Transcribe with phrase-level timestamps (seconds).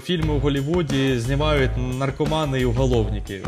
[0.00, 3.40] Фільми в Голлівуді знімають наркомани і уголовники.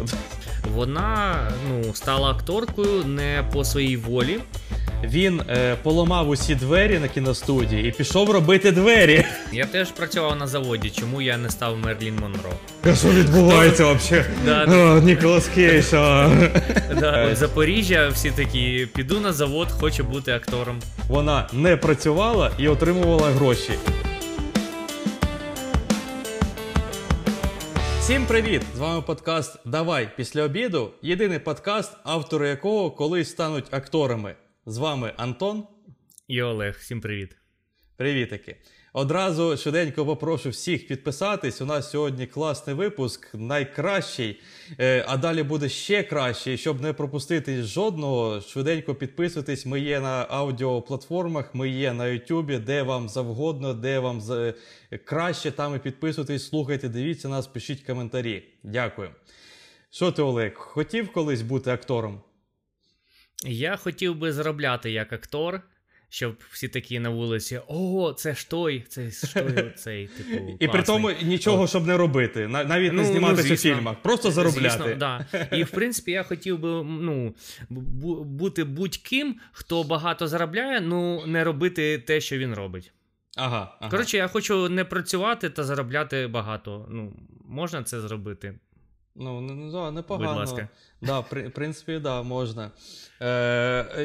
[0.75, 1.37] Вона
[1.69, 4.39] ну, стала акторкою не по своїй волі.
[5.05, 9.25] Він е, поламав усі двері на кіностудії і пішов робити двері.
[9.53, 12.51] Я теж працював на заводі, чому я не став Мерлін Монро.
[12.97, 14.27] Що відбувається взагалі?
[14.45, 15.01] Да.
[15.01, 15.51] Ніколас.
[17.01, 20.81] Да, Запоріжжя всі такі, піду на завод, хочу бути актором.
[21.09, 23.73] Вона не працювала і отримувала гроші.
[28.09, 28.63] Всім привіт!
[28.75, 30.93] З вами подкаст Давай після обіду.
[31.03, 34.37] Єдиний подкаст, автори якого колись стануть акторами.
[34.67, 35.67] З вами Антон.
[36.29, 37.37] І Олег, всім привіт.
[37.97, 38.57] Привітики.
[38.99, 41.61] Одразу швиденько попрошу всіх підписатись.
[41.61, 44.41] У нас сьогодні класний випуск, найкращий,
[44.81, 46.57] Е, а далі буде ще краще.
[46.57, 49.67] Щоб не пропустити жодного, швиденько підписуйтесь.
[49.67, 54.23] Ми є на аудіоплатформах, ми є на Ютубі, де вам завгодно, де вам
[55.05, 55.51] краще.
[55.51, 58.45] Там і підписуйтесь, слухайте, дивіться нас, пишіть коментарі.
[58.63, 59.11] Дякую.
[59.91, 62.21] Що ти, Олег, хотів колись бути актором?
[63.47, 65.63] Я хотів би заробляти як актор,
[66.09, 70.57] щоб всі такі на вулиці: О, це ж той, це ж той, цей, типу.
[70.61, 71.29] І при тому класний».
[71.29, 74.79] нічого, щоб не робити, на- навіть не Ну, зніматися ну, в фільмах, просто заробляти.
[74.79, 75.27] Звісно, да.
[75.57, 77.35] І в принципі я хотів би ну,
[78.25, 82.93] бути будь-ким, хто багато заробляє, ну не робити те, що він робить.
[83.37, 83.91] Ага, ага.
[83.91, 86.87] Коротше, я хочу не працювати та заробляти багато.
[86.91, 87.13] Ну,
[87.49, 88.55] можна це зробити.
[89.19, 90.29] Ну, да, непогано.
[90.29, 90.69] Будь ласка.
[91.01, 92.71] Да, при, в принципі, да, можна.
[93.21, 93.27] Е,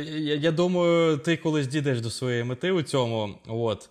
[0.05, 3.35] я, я думаю, ти колись дійдеш до своєї мети у цьому.
[3.47, 3.89] От.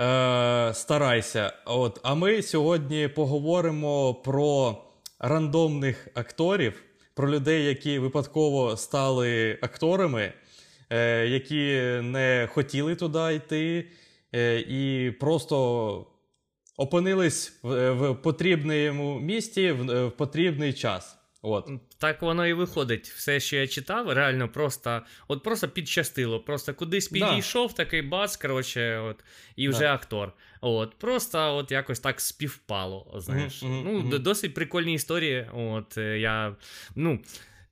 [0.00, 1.52] Е, старайся.
[1.64, 2.00] От.
[2.02, 4.76] А ми сьогодні поговоримо про
[5.18, 6.82] рандомних акторів,
[7.14, 10.32] про людей, які випадково стали акторами,
[10.90, 13.88] е, які не хотіли туди йти,
[14.34, 16.06] е, і просто
[16.76, 21.18] опинились в, в потрібному місті в, в потрібний час.
[21.44, 21.68] От.
[21.98, 23.08] Так воно і виходить.
[23.08, 26.40] Все, що я читав, реально просто от просто підщастило.
[26.40, 27.28] Просто кудись Да.
[27.30, 29.24] підійшов, такий бац, коротше, от,
[29.56, 29.94] і вже Да.
[29.94, 30.32] актор.
[30.60, 33.14] От, просто от якось так співпало.
[33.16, 33.62] Знаєш.
[33.62, 34.10] Ну, мгм.
[34.10, 35.46] д- досить прикольні історії.
[35.54, 36.56] От е, я.
[36.96, 37.18] ну...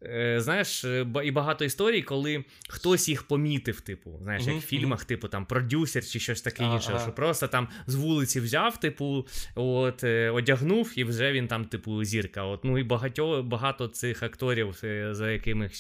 [0.03, 5.05] е, Знаєш, е, і багато історій, коли хтось їх помітив, типу, знаєш, як в фільмах,
[5.05, 9.27] типу там продюсер чи щось таке Ага, інше, що просто там з вулиці взяв, типу,
[9.55, 12.43] от, е, одягнув, і вже він там, типу, зірка.
[12.43, 14.75] От, ну і багато, багато цих акторів,
[15.11, 15.71] за якими,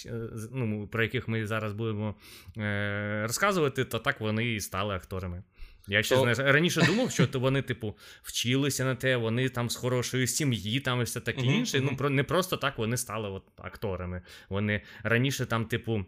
[0.53, 2.15] ну, про яких ми зараз будемо
[2.59, 5.43] е, розказувати, то так вони і стали акторами.
[5.89, 9.71] Я ще То- знаєш, раніше думав, що то вони, типу, вчилися на те, вони там
[9.71, 11.81] з хорошої сім'ї, там і все таке Мгм, інше.
[11.81, 14.23] Ну, про не просто так вони стали от, акторами.
[14.49, 16.05] Вони раніше там, типу.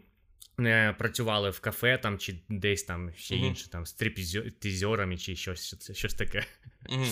[0.57, 3.45] Не працювали в кафе там чи десь там ще Мгм.
[3.45, 6.45] інше, там стріпізерами чи щось, щось таке.
[6.89, 7.05] Мгм.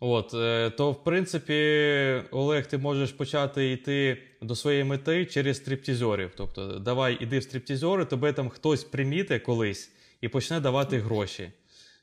[0.00, 1.54] От, е, то, в принципі,
[2.30, 6.30] Олег, ти можеш почати йти до своєї мети через стриптізерів.
[6.36, 9.90] Тобто, давай іди в стриптізери, тебе там хтось приміте колись
[10.20, 11.52] і почне давати гроші.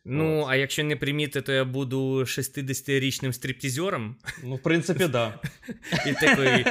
[0.06, 0.48] Ну, От.
[0.50, 4.16] а якщо не приміти, то я буду 60-річним стриптізером.
[4.44, 5.34] Ну, в принципі, да.
[6.08, 6.66] І такий.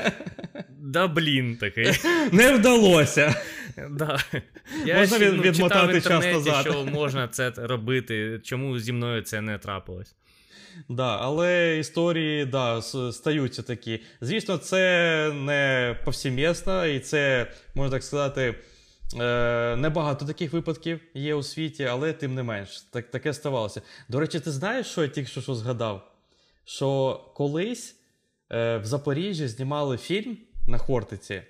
[0.69, 1.93] Да блін, такий.
[2.33, 3.35] Не вдалося.
[3.91, 4.19] Да.
[4.85, 6.67] Я Можна ще, ну, відмотати час назад.
[6.71, 8.41] що можна це робити.
[8.45, 10.15] Чому зі мною це не трапилось?
[10.89, 12.83] Да, але історії да,
[13.13, 14.01] стаються такі.
[14.21, 18.55] Звісно, це не повсімісно, і це, можна так сказати,
[19.15, 23.83] е, небагато таких випадків є у світі, але тим не менш, так, таке ставалося.
[24.09, 26.13] До речі, ти знаєш, що я тільки що, що згадав?
[26.65, 27.97] Що колись
[28.53, 31.43] е, в Запоріжжі знімали фільм на Хортиці.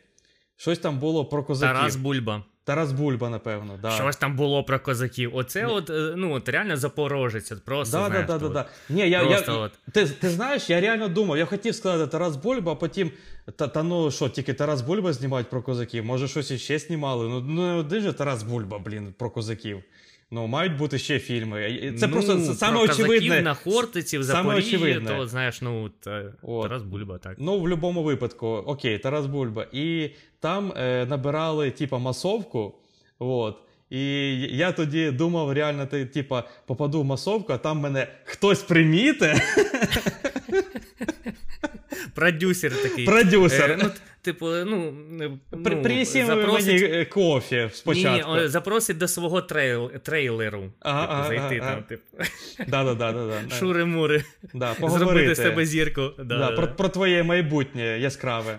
[0.56, 1.76] Щось там було про козаків.
[1.76, 2.44] Тарас Бульба.
[2.64, 3.78] Тарас Бульба, напевно.
[3.82, 3.90] Да.
[3.90, 5.36] Щось там було про козаків.
[5.36, 7.52] Оце, от, е, ну, от реально запорожець.
[7.52, 9.72] От просто, Да, знаєш, да, да, да, Ні, я, Просто я, от.
[9.92, 13.10] ти, ти знаєш, я реально думав, я хотів сказати Тарас Бульба, а потім.
[13.56, 16.04] Та, та ну що, тільки Тарас Бульба знімають про козаків?
[16.04, 17.28] Може, щось іще знімали?
[17.28, 19.82] Ну, ну один же Тарас Бульба, блін, про козаків.
[20.34, 21.92] Ну, мають бути ще фільми.
[21.98, 23.42] Це ну, просто це саме про очевидне.
[23.42, 26.32] на Хортиці, в Запоріжжі, то, знаєш, ну, та,
[26.62, 27.36] Тарас Бульба, так.
[27.38, 29.66] Ну, в будь-якому випадку, окей, Тарас Бульба.
[29.72, 30.10] І
[30.42, 32.74] там е, набирали, типа, масовку.
[33.18, 33.56] От.
[33.90, 39.42] І я тоді думав, реально, ти, типа, попаду в масовку, а там мене хтось приміте.
[42.14, 43.04] Продюсер такий.
[43.04, 43.70] Продюсер.
[43.70, 43.90] Е, ну,
[44.22, 44.92] типу, ну.
[45.64, 46.82] При, ну запросить...
[46.82, 48.36] мені кофе спочатку.
[48.36, 49.90] Ні, запросить до свого трейл...
[49.90, 50.72] трейлеру.
[50.80, 51.74] Ага, типу, ага, зайти ага.
[51.74, 52.02] там, типу.
[52.68, 53.54] Да, да, да, да, да.
[53.56, 54.24] Шури-мури.
[54.54, 56.10] Да, Зробити з тебе зірку.
[56.18, 58.58] Да, Да, да, про, про твоє майбутнє яскраве.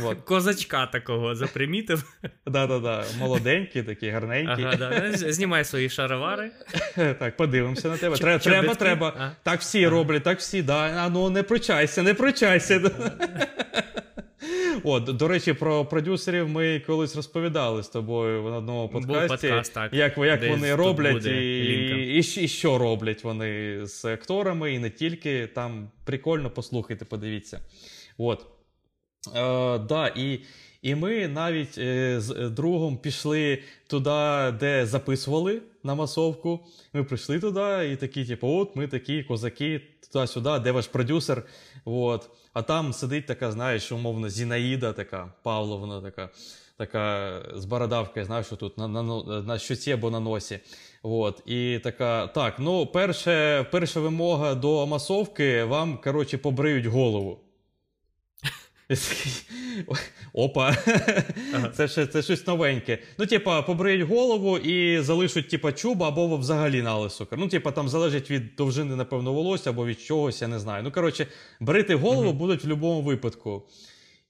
[0.00, 0.20] Вот.
[0.20, 2.04] Козачка такого запримітив.
[2.46, 3.04] Да, да, да.
[3.18, 4.64] Молоденький, такий гарненький.
[4.64, 5.12] Ага, да.
[5.12, 6.50] Знімай свої шаровари.
[7.18, 8.16] Так, подивимося на тебе.
[8.16, 9.14] Треба, треба, треба.
[9.18, 9.30] А?
[9.42, 10.76] Так всі роблять, так всі, да.
[10.76, 12.90] А ну не пручайся, не пручайся.
[14.84, 19.92] О, до, речі, про продюсерів ми колись розповідали з тобою в одному подкасті, подкаст, так.
[19.92, 24.78] як, як Десь вони роблять буде і, і, і що роблять вони з акторами, і
[24.78, 25.46] не тільки.
[25.46, 27.60] Там прикольно послухайте, подивіться.
[28.18, 28.46] От.
[29.34, 30.40] Е, да, і,
[30.82, 36.60] і ми навіть е, з другом пішли туди, де записували на масовку.
[36.92, 39.80] Ми прийшли туди і такі, типу, от ми такі козаки,
[40.16, 41.42] туди-сюди, де ваш продюсер.
[41.84, 42.30] От.
[42.52, 46.28] А там сидить така, знаєш, умовно, Зінаїда, така, Павловна така.
[46.78, 49.02] Така з бородавкою, знаєш, що тут на, на,
[49.42, 50.58] на щоці або на носі.
[51.02, 51.42] От.
[51.46, 57.40] І така, так, ну, перше, перша вимога до масовки, вам, коротше, побриють голову.
[60.32, 60.76] Опа,
[61.54, 61.68] Ага.
[61.68, 62.98] це, ще, це щось новеньке.
[63.18, 67.28] Ну, типа, побриють голову і залишать, типа, чуба або взагалі налисок.
[67.36, 70.82] Ну, типа, там залежить від довжини, напевно, волосся або від чогось, я не знаю.
[70.82, 71.26] Ну, коротше,
[71.60, 72.38] брити голову угу.
[72.38, 73.62] будуть в будь-якому випадку.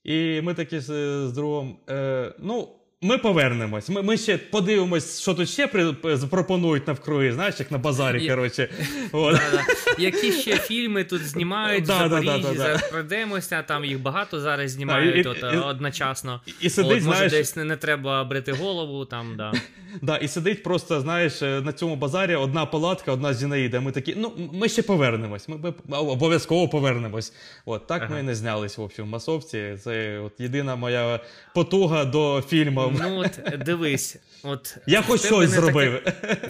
[0.05, 0.87] І ми такі з,
[1.29, 1.79] з другом.
[1.91, 2.69] Е, ну,
[3.03, 3.89] ми повернемось.
[3.89, 8.69] Ми, ми ще подивимось, що тут ще при, запропонують навкруги, знаєш, як на базарі, коротше.
[9.99, 15.27] Які ще фільми тут знімають в Запоріжжі, зараз пройдемося, там їх багато зараз знімають
[15.65, 16.41] одночасно.
[16.61, 19.53] І сидить, може, десь не, треба брити голову, там, да.
[20.03, 23.81] Да, і сидить просто, знаєш, е, на цьому базарі одна палатка, одна Зінаїда.
[23.81, 25.49] Ми такі, ну, ми ще повернемось.
[25.49, 25.57] Ми,
[25.89, 27.33] ми обов'язково повернемось.
[27.65, 28.15] От так Ага.
[28.15, 29.77] ми і не знялись в общем, в масовці.
[29.85, 31.21] Це от єдина моя
[31.55, 32.86] потуга до фільму.
[33.01, 36.03] Ну от дивись, от Я хоч щось не таке-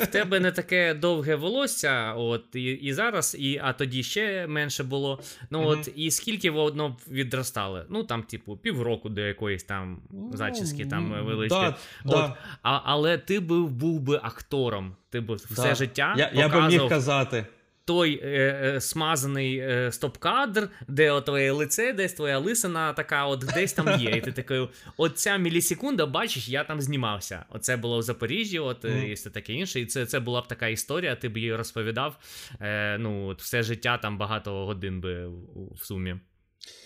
[0.03, 4.85] в тебе не таке довге волосся, от і, і зараз, і, а тоді ще менше
[4.85, 5.21] було.
[5.51, 5.69] Ну Мгм.
[5.69, 7.85] от і скільки воно відростали?
[7.91, 9.99] Ну там, типу, півроку до якоїсь там
[10.33, 11.57] зачіски там велички.
[11.59, 11.69] Да,
[12.05, 12.35] От, да.
[12.63, 14.97] а, але ти був, був би актором.
[15.11, 15.75] Ти б все Да.
[15.75, 17.47] життя Я, я би міг казати.
[17.87, 18.29] Той е,
[18.77, 24.01] е, смазаний е, стоп-кадр, де от твоє лице, десь твоя лисина така, от десь там
[24.01, 24.11] є.
[24.11, 27.45] І ти такий, от ця мілісекунда, бачиш, я там знімався.
[27.51, 29.07] Оце було в Запоріжжі, от е, Мгм.
[29.07, 29.81] і все таке інше.
[29.81, 32.17] І це, це була б така історія, ти б її розповідав.
[32.61, 35.35] Е, ну, от все життя там багато годин би в,
[35.75, 36.17] в сумі.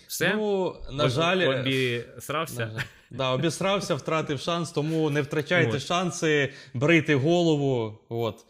[0.08, 0.34] Все?
[0.36, 2.66] Ну, на Об- жаль, обісрався?
[2.66, 2.80] на жаль.
[3.10, 5.82] Да, обісрався, втратив шанс, тому не втрачайте От.
[5.82, 7.98] шанси, брити голову.
[8.08, 8.44] От.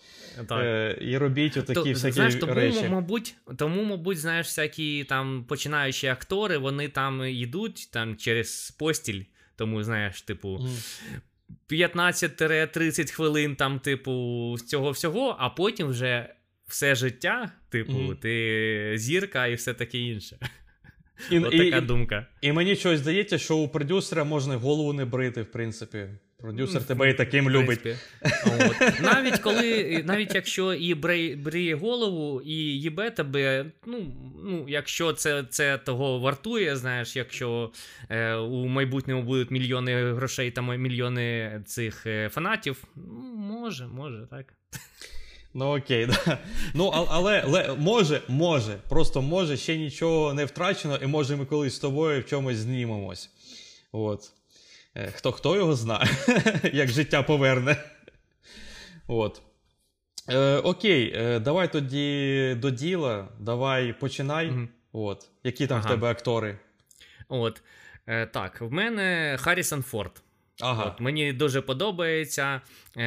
[0.49, 0.65] Так.
[0.65, 2.89] Е, і робіть отакі То, всякі знаєш, тому, речі.
[2.89, 9.23] мабуть, тому, мабуть, знаєш, всякі там починаючі актори, вони там йдуть там через постіль.
[9.57, 10.77] Тому, знаєш, типу, Мгм.
[11.71, 16.35] 15-30 хвилин там, типу, з цього всього, а потім вже
[16.69, 18.17] все життя, типу, Мгм.
[18.17, 20.39] ти зірка і все таке інше.
[21.31, 22.27] І, От і, така і, думка.
[22.41, 26.09] і мені щось здається, що у продюсера можна голову не брити, в принципі.
[26.41, 27.81] Продюсер Ну, тебе і таким любить.
[28.23, 29.01] От.
[29.01, 30.95] Навіть коли, навіть якщо і
[31.35, 34.07] бриє, голову, і їбе тебе, ну,
[34.45, 37.71] ну якщо це, це того вартує, знаєш, якщо
[38.09, 44.55] е, у майбутньому будуть мільйони грошей та мільйони цих е, фанатів, ну, може, може, так.
[45.55, 46.39] Ну окей, да.
[46.75, 51.45] Ну, а- але, але може, може, просто може, ще нічого не втрачено, і може ми
[51.47, 53.31] колись з тобою в чомусь знімемось.
[53.93, 54.21] От.
[54.95, 56.09] Е, Хто, хто його знає,
[56.73, 57.77] як життя поверне.
[59.07, 59.43] От.
[60.29, 64.51] Е, окей, е, давай тоді до діла, давай починай.
[64.51, 64.69] Мгм.
[64.93, 65.29] От.
[65.45, 66.59] Які там в тебе актори?
[67.29, 67.63] От.
[68.07, 70.23] Е, так, в мене Харрісон Форд.
[70.61, 70.85] Ага.
[70.85, 72.61] От, мені дуже подобається
[72.97, 73.01] е,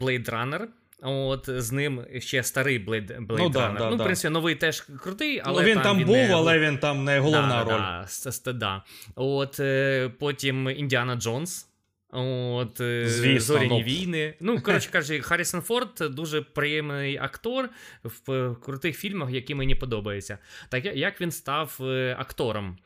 [0.00, 0.66] Blade Runner.
[1.02, 4.80] От з ним ще старий Blade, Blade Ну, да, да, ну, в принципі, новий теж
[4.80, 6.34] крутий, але ну, він там, він був, не...
[6.34, 8.32] але він там не головна да, роль.
[8.44, 8.82] Да, да.
[9.14, 11.66] От е, потім Індіана Джонс.
[12.12, 13.84] От, е, Звісно, Зоряні ну.
[13.84, 14.34] війни.
[14.40, 17.68] Ну, коротше кажучи, Харрісон Форд дуже приємний актор
[18.04, 20.38] в крутих фільмах, які мені подобаються.
[20.68, 22.78] Так як він став е, актором?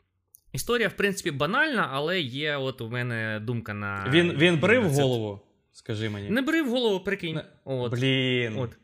[0.53, 4.07] Історія, в принципі, банальна, але є от у мене думка на.
[4.09, 5.41] Він, він брив голову?
[5.75, 6.29] Скажи мені.
[6.29, 7.35] Не брив голову, прикинь.
[7.35, 7.91] Не- От.
[7.91, 8.57] Блін.
[8.59, 8.77] От.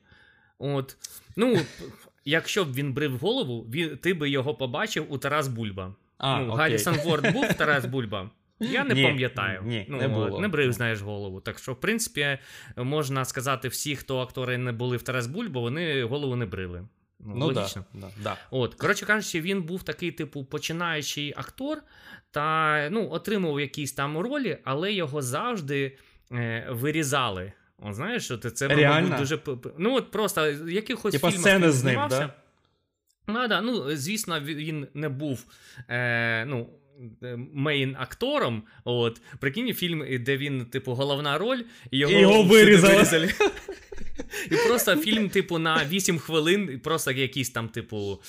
[0.59, 0.97] От.
[1.35, 1.57] Ну,
[2.25, 5.95] якщо б він брив голову, він, ти би його побачив у Тарас Бульба.
[6.17, 6.57] А, ну, окей.
[6.57, 8.29] Гаррісон Форд був Тарас Бульба.
[8.59, 9.61] Я не Ні, пам'ятаю.
[9.65, 10.39] ні, ну, не було.
[10.39, 11.41] Не брив, знаєш, голову.
[11.41, 12.37] Так що, в принципі,
[12.77, 16.87] можна сказати, всі, хто актори не були в Тарас Бульба, вони голову не брили.
[17.19, 17.85] Ну, Ну, логічно.
[17.93, 18.37] да, да, да.
[18.51, 21.77] От, коротше кажучи, він був такий, типу, починаючий актор
[22.31, 25.97] та ну, отримав якісь там ролі, але його завжди
[26.33, 27.51] е, вирізали.
[27.79, 29.17] О, знаєш, що це Реально?
[29.17, 29.39] дуже
[29.77, 32.33] ну от просто якихось Типа сцени з ним, да?
[33.27, 35.45] Ну, да, ну, звісно, він не був
[35.89, 36.69] е, ну,
[37.55, 38.61] мейн-актором.
[38.83, 41.61] От, прикинь, фільм, де він, типу, головна роль,
[41.91, 42.93] і його, І його вирізали.
[42.93, 43.33] вирізали.
[44.51, 48.21] І просто фільм, типу, на 8 хвилин, просто якісь там, типу.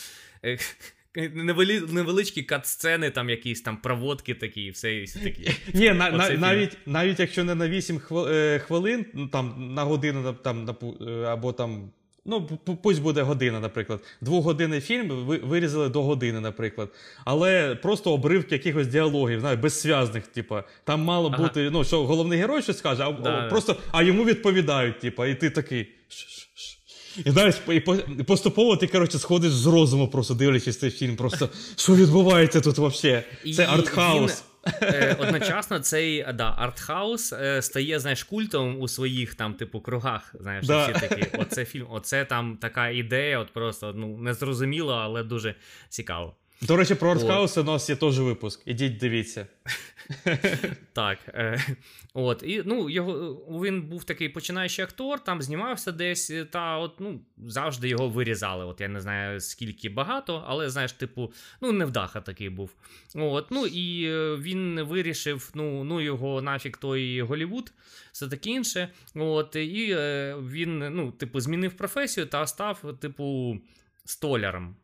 [1.15, 5.51] Невеличкі кат-сцени, там якісь там проводки такі, і все і все такі.
[5.75, 9.85] Ні, на, на, навіть, навіть якщо не на 8 хвил- е, хвилин, ну, там на
[9.85, 10.75] годину там, на
[11.07, 11.91] е, або там.
[12.25, 12.47] Ну,
[12.83, 14.05] пусть буде година, наприклад.
[14.21, 16.89] Двогодинний фільм вирізали до години, наприклад.
[17.25, 20.65] Але просто обривки якихось діалогів, знаєш, безсвязних, типа.
[20.85, 21.43] Там мало Ага.
[21.43, 23.77] бути, ну, що головний герой щось каже, а, Да, а да.
[23.93, 25.89] а йому відповідають, типа, і ти такий.
[26.09, 26.72] «Ш- ш- ш».
[27.25, 27.81] І знаєш, і
[28.25, 31.17] поступово ти, коротше, сходиш з розуму, просто дивлячись цей фільм.
[31.17, 33.23] Просто що відбувається тут взагалі?
[33.55, 34.45] Це артхаус.
[34.83, 40.35] Е, одночасно цей да, артхаус е, стає, знаєш, культом у своїх там, типу, кругах.
[40.41, 40.87] Знаєш, Да.
[40.87, 45.55] всі такі, оце фільм, оце там така ідея, от просто ну, незрозуміло, але дуже
[45.89, 46.35] цікаво.
[46.63, 48.61] До речі, про артхаус у нас є теж випуск.
[48.67, 49.47] Ідіть дивіться.
[50.93, 51.19] Так.
[52.15, 56.79] Е, от, і, ну, його, він був такий починаючий актор, там знімався десь, е, та
[56.79, 58.65] от, ну, завжди його вирізали.
[58.65, 62.71] От я не знаю скільки багато, але знаєш, типу, ну, невдаха такий був.
[63.15, 67.73] От, ну і е, він вирішив, ну, ну його нафіг той Голівуд,
[68.13, 68.89] все таке інше.
[69.15, 73.59] От, і е, він, ну, типу, змінив професію та став, типу,
[74.05, 74.77] столяром.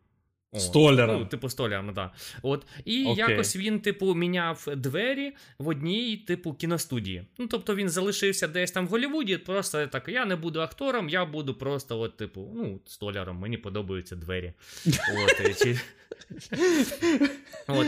[0.57, 1.19] Столяром.
[1.19, 2.11] Ну, типу, столяром, да.
[2.41, 2.65] От.
[2.85, 3.15] І Окей.
[3.29, 7.23] якось він, типу, міняв двері в одній, типу, кіностудії.
[7.37, 11.25] Ну, тобто він залишився десь там в Голлівуді, просто так, я не буду актором, я
[11.25, 14.53] буду просто, от, типу, ну, столяром, мені подобаються двері.
[14.87, 15.77] От, чи...
[17.67, 17.87] От.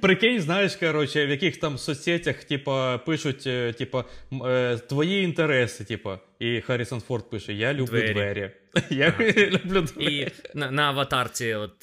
[0.00, 6.18] Прикинь, знаєш, коротше, в яких там соцсетях, типа, пишуть, е, типа, е, твої інтереси, типа,
[6.38, 8.12] і Харрісон Форд пише: Я люблю Двері.
[8.12, 8.50] двері.
[8.90, 9.14] Я
[9.50, 10.16] люблю двері.
[10.16, 11.73] І на, на аватарці от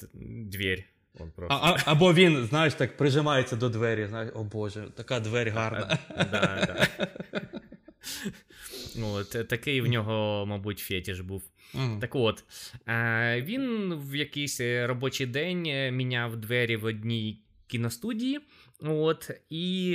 [1.14, 1.54] От А, просто.
[1.62, 4.06] а, або він, знаєш, так прижимається до двері.
[4.06, 5.98] Знаєш, о Боже, така двері гарна.
[6.16, 6.26] Да,
[6.66, 6.88] да.
[8.96, 11.42] Ну, от, такий в нього, мабуть, фетіш був.
[12.00, 12.44] Так от,
[12.88, 18.40] е, він в якийсь е, робочий день е, міняв двері в одній кіностудії.
[18.80, 19.92] От, і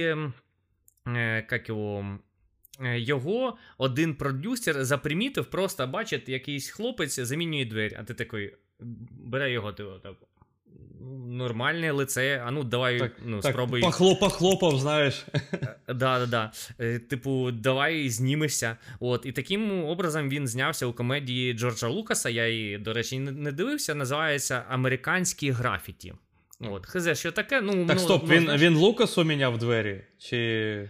[1.08, 2.20] е, як його,
[2.82, 8.54] е, його один продюсер запримітив, просто бачить, якийсь хлопець замінює двері, а ти такий
[9.26, 10.14] бере його, ти отак.
[11.28, 13.82] Нормальне лице, а ну давай Так, ну, Так, спробуй.
[13.82, 15.26] похлоп, похлопав, знаєш.
[15.88, 16.52] Да, да, да.
[16.80, 18.78] Е, Типу, давай знімешся.
[19.00, 22.30] От, і таким образом він знявся у комедії Джорджа Лукаса.
[22.30, 23.96] Я її, до речі, не дивився.
[23.96, 26.14] Називається Американські графіті.
[26.60, 27.62] От, хз, що таке?
[27.62, 30.02] Ну, Так, ну, стоп, ну, він, знаєш, він Лукасу міняв двері?
[30.18, 30.90] Чи.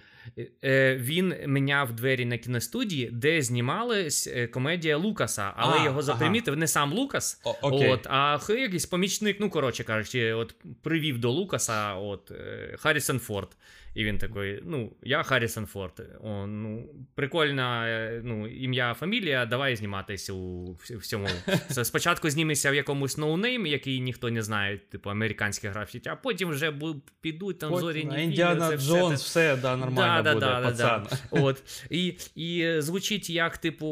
[0.64, 6.02] Е, він міняв двері на кіностудії, де знімалась е, комедія Лукаса, але А, його ага.
[6.02, 7.42] запримітив не сам Лукас.
[7.46, 7.92] О, окей.
[7.92, 13.50] От, а якийсь помічник, ну коротше кажучи, от привів до Лукаса от, е, Харрісон Форд.
[13.98, 16.02] І він такий: ну, я Харрісон Форд.
[16.22, 21.28] О, ну, прикольна е, ну, ім'я, фамілія, давай зніматися у всьому.
[21.84, 26.74] Спочатку знімешся в якомусь ноунейм, який ніхто не знає, типу американське графіті, а потім вже
[27.22, 31.08] підуть там зоряні фільми, Індіана Джонс, все, да, нормально да, буде, да, да, пацан.
[31.10, 31.18] Да.
[31.42, 31.64] От.
[31.90, 33.86] І, і звучить як, типу,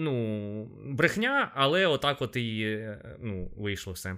[0.00, 4.16] ну, брехня, але отак от і е, ну, вийшло все.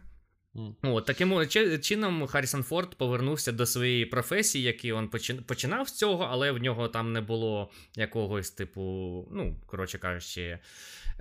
[0.56, 0.74] М.
[0.82, 1.48] От, таким
[1.80, 5.08] чином Харрісон Форд повернувся до своєї професії, який він
[5.46, 8.80] починав з цього, але в нього там не було якогось, типу,
[9.32, 10.58] ну, коротше кажучи,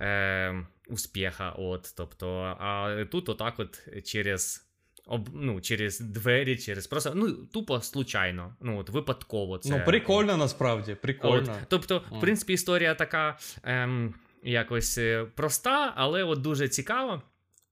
[0.00, 1.50] е, успіха.
[1.50, 4.60] От, тобто, а тут отак от через.
[5.06, 8.56] Об, ну, через двері, через просто ну тупо случайно.
[8.60, 11.56] Ну от випадково це Ну, прикольно насправді, прикольно.
[11.62, 17.22] От, тобто, в принципі, історія така ем, якось е, проста, але от дуже цікава.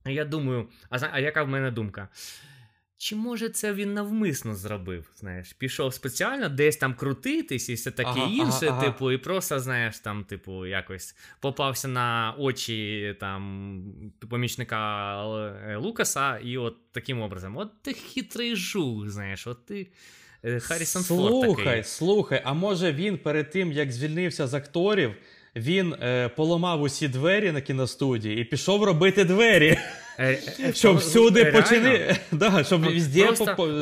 [0.04, 2.08] Я думаю, а, а яка в мене думка?
[2.98, 5.10] Чи може це він навмисно зробив?
[5.16, 8.80] Знаєш, пішов спеціально десь там крутитись і все таке Ага, інше, ага, ага.
[8.84, 13.84] типу, і просто, знаєш, там, типу, якось попався на очі там
[14.30, 14.76] помічника
[15.68, 17.56] е, Лукаса, і от таким образом.
[17.56, 19.86] От ти хитрий жук, знаєш, от ти.
[20.44, 21.84] е, Харрісон Форд слухай, такий.
[21.84, 25.14] слухай, а може він перед тим, як звільнився з акторів,
[25.56, 29.78] він е, поламав усі двері на кіностудії і пішов робити двері.
[30.18, 31.62] Е, е, Щоб е, всюди реально.
[31.62, 32.16] почини.
[32.32, 33.20] Да, щоб везде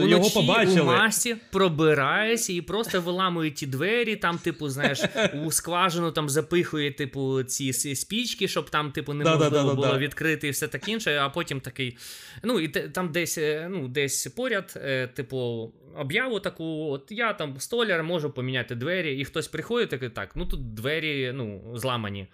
[0.03, 0.81] його побачили.
[0.81, 5.01] у масці пробирається і просто виламує ті двері, там, типу, знаєш,
[5.45, 10.69] у скважину там запихує, типу, ці спічки, щоб там, типу, неможливо було відкрити і все
[10.69, 11.97] таке інше, а потім такий.
[12.43, 14.81] Ну, і там десь, ну, десь поряд,
[15.15, 20.31] типу, об'яву таку: от я там столяр, можу поміняти двері, і хтось приходить, такий, так,
[20.35, 22.27] ну тут двері, ну, зламані.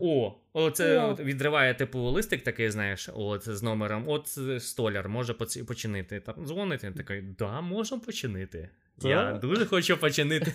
[0.00, 1.14] О, оце О.
[1.14, 4.04] відриває, типу, листик такий, знаєш, от з номером.
[4.06, 5.34] От столяр може
[5.66, 6.20] починити.
[6.20, 8.68] Там дзвонить, такий, да, можемо починити.
[9.02, 10.54] Я дуже хочу починити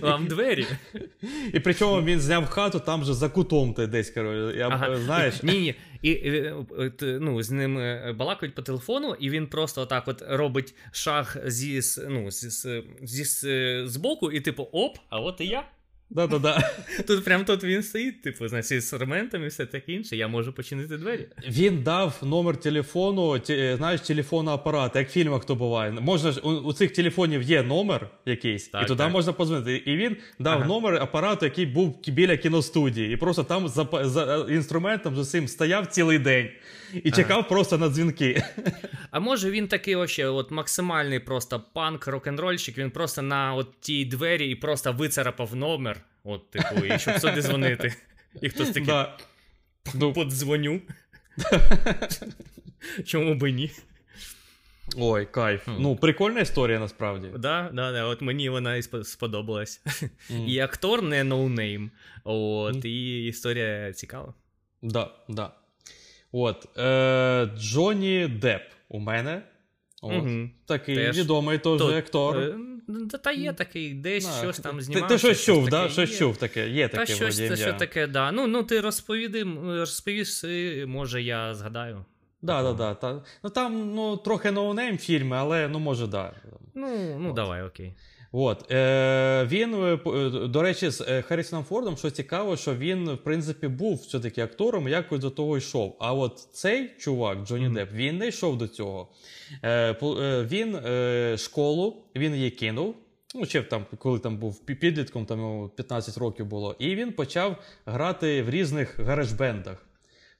[0.00, 0.66] вам двері.
[1.52, 4.58] І причому він зняв хату там же за кутом ти десь, коротше.
[4.58, 4.96] Я, Ага.
[4.96, 5.42] знаєш.
[5.42, 5.74] Ні, ні.
[6.02, 6.54] І е,
[7.02, 11.80] ну, з ним е, балакають по телефону, і він просто отак от робить шаг зі,
[12.08, 13.24] ну, зі, зі,
[13.86, 15.64] з боку, і типу, оп, а от і я.
[16.10, 16.70] Да-да-да.
[17.06, 20.96] Тут прям тут він стоїть, типу, з інструментами і все таке інше, я можу починити
[20.96, 21.26] двері.
[21.48, 25.90] Він дав номер телефону, ті- знаєш, телефонного апарата, як в фільмах то буває.
[25.92, 29.12] Можна ж у, у цих телефонів є номер якийсь, Так, і туди так.
[29.12, 29.76] можна позвонити.
[29.76, 30.66] І він дав Ага.
[30.66, 35.48] номер апарату, який був біля кіностудії, і просто там за, за е, інструментом за цим
[35.48, 36.48] стояв цілий день
[37.04, 38.42] і чекав просто на дзвінки.
[39.10, 44.04] А може він такий вообще, от максимальний просто панк, рок-н-рольщик, він просто на от тій
[44.04, 45.99] двері і просто вицарапав номер,
[46.30, 47.94] от, типу, і щоб сюди дзвонити.
[48.42, 49.18] І хтось такий Да.
[49.94, 50.80] Ну, подзвоню.
[53.04, 53.70] Чому би ні?
[54.96, 55.64] ой, кайф.
[55.64, 55.70] Хм.
[55.78, 57.28] Ну, прикольна історія насправді.
[57.38, 59.82] Да, да, да, от мені вона і сподобалась.
[60.30, 60.46] Мгм.
[60.48, 61.90] І актор не ноунейм.
[62.24, 64.34] От, і історія цікава.
[64.82, 65.50] Да, да.
[66.32, 66.78] От.
[66.78, 69.42] Е, Джонні Депп у мене.
[70.02, 70.12] От.
[70.12, 70.50] Мгм.
[70.66, 71.18] Такий Теж.
[71.18, 72.54] відомий теж То- актор.
[72.90, 75.08] Е, Та, та є такий, десь а, щось там Ти- знімав.
[75.08, 75.88] Ти щось чув, да?
[75.88, 76.68] Щось чув таке.
[76.68, 78.32] Є Та щось це що таке, да.
[78.32, 80.44] Ну, ну ти розповіди, розповіш,
[80.86, 82.04] може я згадаю.
[82.42, 83.22] Да, да, да, та.
[83.44, 86.32] Ну там ну, трохи ноунейм фільми, але ну може, да.
[86.74, 87.34] Ну, ну От.
[87.34, 87.94] давай, окей.
[88.32, 93.10] От, е, він, е, е, до речі, з е, Харрісоном Фордом, що цікаво, що він,
[93.10, 95.96] в принципі, був все-таки актором, якось до того йшов.
[96.00, 97.74] А от цей чувак, Джонні Мгм.
[97.74, 99.08] Депп, він не йшов до цього.
[99.64, 99.96] Е,
[100.50, 102.96] він е, школу, він її кинув.
[103.34, 107.56] Ну, ще там, коли там був підлітком, там йому 15 років було, і він почав
[107.86, 109.76] грати в різних гараж-бендах.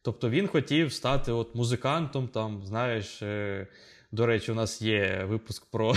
[0.03, 3.67] Тобто він хотів стати от музикантом, там, знаєш, е,
[4.13, 5.95] до речі, у нас є випуск про,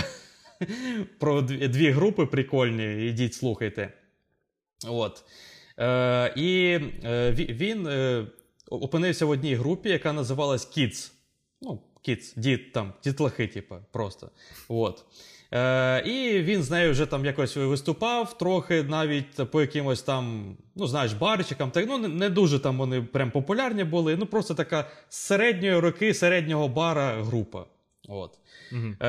[1.18, 3.92] про дві, групи прикольні, ідіть, слухайте.
[4.88, 5.24] От.
[5.78, 8.26] Е, і е, він е,
[8.70, 11.12] опинився в одній групі, яка називалась Kids.
[11.62, 14.30] Ну, Kids, дід, там, дітлахи, типу, просто.
[14.68, 15.04] От.
[15.52, 20.86] Е, і він з нею вже там якось виступав, трохи навіть по якимось там, ну,
[20.86, 21.70] знаєш, барчикам.
[21.70, 24.16] Так, ну, не, дуже там вони прям популярні були.
[24.16, 27.64] Ну, просто така середньої роки, середнього бара група.
[28.08, 28.38] От.
[28.72, 28.96] Мгм.
[29.00, 29.08] Е,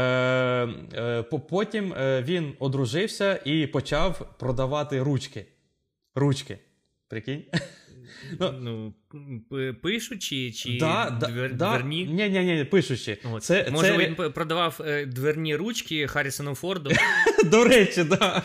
[0.94, 5.46] е, потім е, він одружився і почав продавати ручки.
[6.15, 6.60] Ручки.
[7.08, 7.44] Прикинь?
[8.39, 11.69] Ну, Ну, пишучи чи да, да, двер- да.
[11.69, 12.06] дверні?
[12.06, 13.17] Ні, ні, ні, пишучи.
[13.34, 13.43] От.
[13.43, 13.97] Це, Може, це...
[13.97, 16.91] він продавав е, дверні ручки Харрісону Форду.
[17.45, 18.41] До речі, да.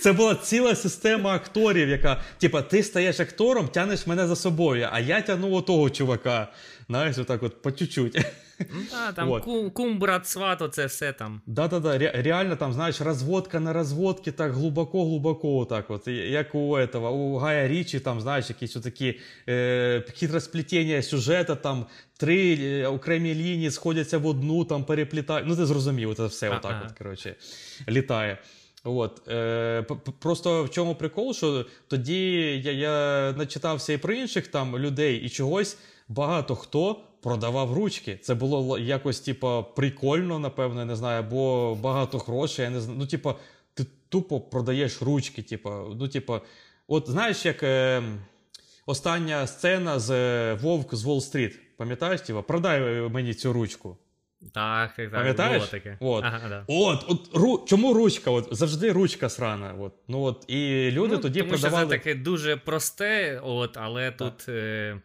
[0.00, 5.00] Це була ціла система акторів, яка, типа, ти стаєш актором, тянеш мене за собою, а
[5.00, 6.52] я тягну отого чувака.
[6.88, 8.18] Знаєш, отак от по чуть-чуть.
[8.60, 9.44] Ну, та, там Вот.
[9.44, 11.40] кум, кум, брат, сват, оце все там.
[11.46, 17.08] Да-да-да, ре- реально там, знаєш, розводка на розводки так глибоко-глибоко, так от, як у этого,
[17.08, 23.70] у Гая Річі, там, знаєш, якісь такі е, хитросплетіння сюжета, там три е, окремі лінії
[23.70, 25.46] сходяться в одну, там переплітають.
[25.48, 26.86] Ну, ти зрозумів, це все отак, Ага.
[26.90, 27.34] от, коротше,
[27.88, 28.38] літає.
[28.84, 32.32] От, е, п- просто в чому прикол, що тоді
[32.64, 38.18] я, я начитався і про інших там людей, і чогось багато хто продавав ручки.
[38.22, 42.64] Це було якось, типа, прикольно, напевно, не знаю, або багато грошей.
[42.64, 42.98] Я не знаю.
[43.00, 43.34] Ну, типа,
[43.74, 46.40] ти тупо продаєш ручки, типа, ну, типа,
[46.88, 48.02] от знаєш, як е,
[48.88, 51.58] остання сцена з е, Вовк з Уолл-стріт.
[51.76, 53.98] Пам'ятаєш, типа, продай е, мені цю ручку.
[54.54, 55.12] Так, так, так.
[55.12, 55.58] Пам'ятаєш?
[55.58, 55.96] Було таке.
[56.00, 56.24] От.
[56.24, 56.64] Ага, да.
[56.68, 58.30] От, от ру, чому ручка?
[58.30, 59.74] От завжди ручка срана.
[59.80, 59.92] От.
[60.08, 61.82] Ну от і люди ну, тоді тому продавали.
[61.82, 65.00] що це таке дуже просте, от, але тут е,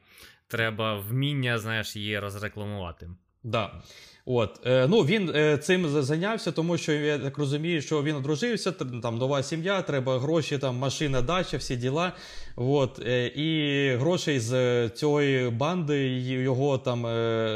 [0.47, 3.09] треба вміння, знаєш, її розрекламувати.
[3.43, 3.81] Да.
[4.25, 8.71] От, е, ну він е, цим зайнявся, тому що я так розумію, що він одружився,
[8.71, 12.13] т- там нова сім'я, треба гроші, там машина, дача, всі діла.
[12.55, 17.01] От, е, і грошей з цієї банди його там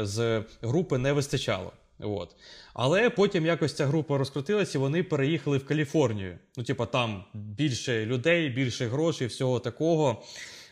[0.06, 1.72] з групи не вистачало.
[2.00, 2.36] От.
[2.74, 6.38] Але потім якось ця група розкрутилася, і вони переїхали в Каліфорнію.
[6.56, 10.22] Ну, типа, там більше людей, більше грошей, всього такого.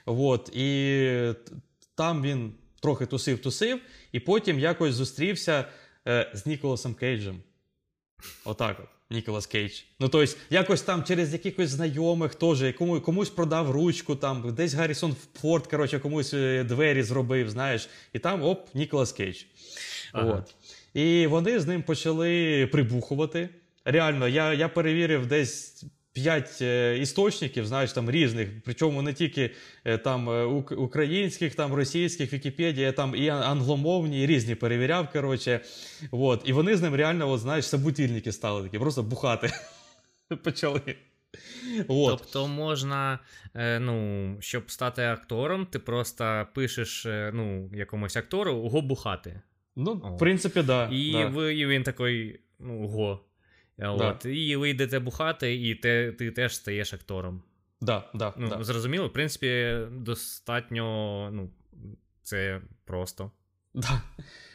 [0.07, 1.11] От, і
[1.95, 3.77] там він трохи тусив-тусив,
[4.13, 5.65] і потім якось зустрівся
[6.07, 7.41] е, з Ніколасом Кейджем.
[8.45, 8.97] Отак от.
[9.11, 9.73] Ніколас Кейдж.
[10.01, 15.17] Ну, тобто, якось там через якихось знайомих теж кому, комусь продав ручку, там, десь Гаррісон
[15.41, 19.43] Форд, коротше, комусь е, двері зробив, знаєш, і там оп, Ніколас Кейдж.
[20.13, 20.33] Ага.
[20.33, 20.55] От.
[20.95, 23.49] І вони з ним почали прибухувати.
[23.85, 25.85] Реально, я я перевірив десь
[26.17, 29.51] п'ять е, істочників, знаєш, там різних, причому не тільки
[29.85, 30.45] е, там е,
[30.77, 35.13] українських, там російських, Вікіпедія, там і англомовні, і різні перевіряв.
[35.13, 35.61] коротше.
[36.11, 36.43] От.
[36.45, 39.53] І вони з ним реально, от, знаєш, собутільники стали такі, просто бухати
[40.45, 40.81] почали.
[41.89, 42.19] От.
[42.19, 43.19] Тобто можна,
[43.81, 49.41] ну, щоб стати актором, ти просто пишеш ну, якомусь актору го бухати.
[49.77, 50.89] Ну, в принципі, да.
[50.93, 51.27] І, да.
[51.27, 53.26] Ви, і він такий, ну, го.
[53.79, 54.29] От, да.
[54.29, 57.43] І ви йдете бухати, і те, ти теж стаєш актором.
[57.81, 58.65] Да, да, ну, да.
[58.65, 61.51] Зрозуміло, в принципі, достатньо ну,
[62.23, 63.31] це просто.
[63.75, 64.03] Да.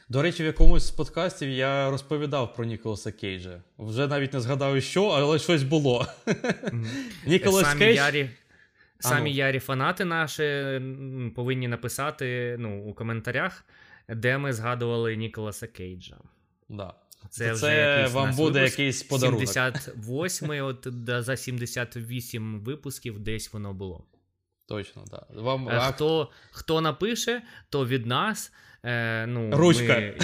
[0.09, 3.61] До речі, в якомусь з подкастів я розповідав про Ніколаса Кейджа.
[3.77, 6.07] Вже навіть не згадав, що, але щось було.
[7.25, 7.97] Ніколас Самі Кейдж...
[7.97, 8.29] Ярі...
[8.99, 9.35] Самі ну.
[9.35, 10.81] ярі фанати наші
[11.35, 13.65] повинні написати ну, у коментарях,
[14.09, 16.17] де ми згадували Ніколаса Кейджа.
[16.69, 16.93] Да.
[17.29, 18.79] Це, це вже вам буде випуск.
[18.79, 19.47] якийсь подарунок.
[19.47, 20.87] 78 от
[21.25, 24.05] за 78 випусків десь воно було.
[24.65, 25.27] Точно, так.
[25.35, 25.41] Да.
[25.41, 25.69] Вам...
[25.69, 28.51] Е, хто хто напише, то від нас.
[28.83, 29.99] Е, ну, Ручка.
[29.99, 30.17] Ми...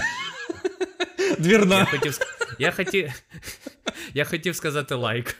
[1.39, 1.79] Двірна.
[1.79, 2.19] Я хотів
[2.59, 3.23] я хотів,
[4.13, 5.35] я хотів сказати лайк.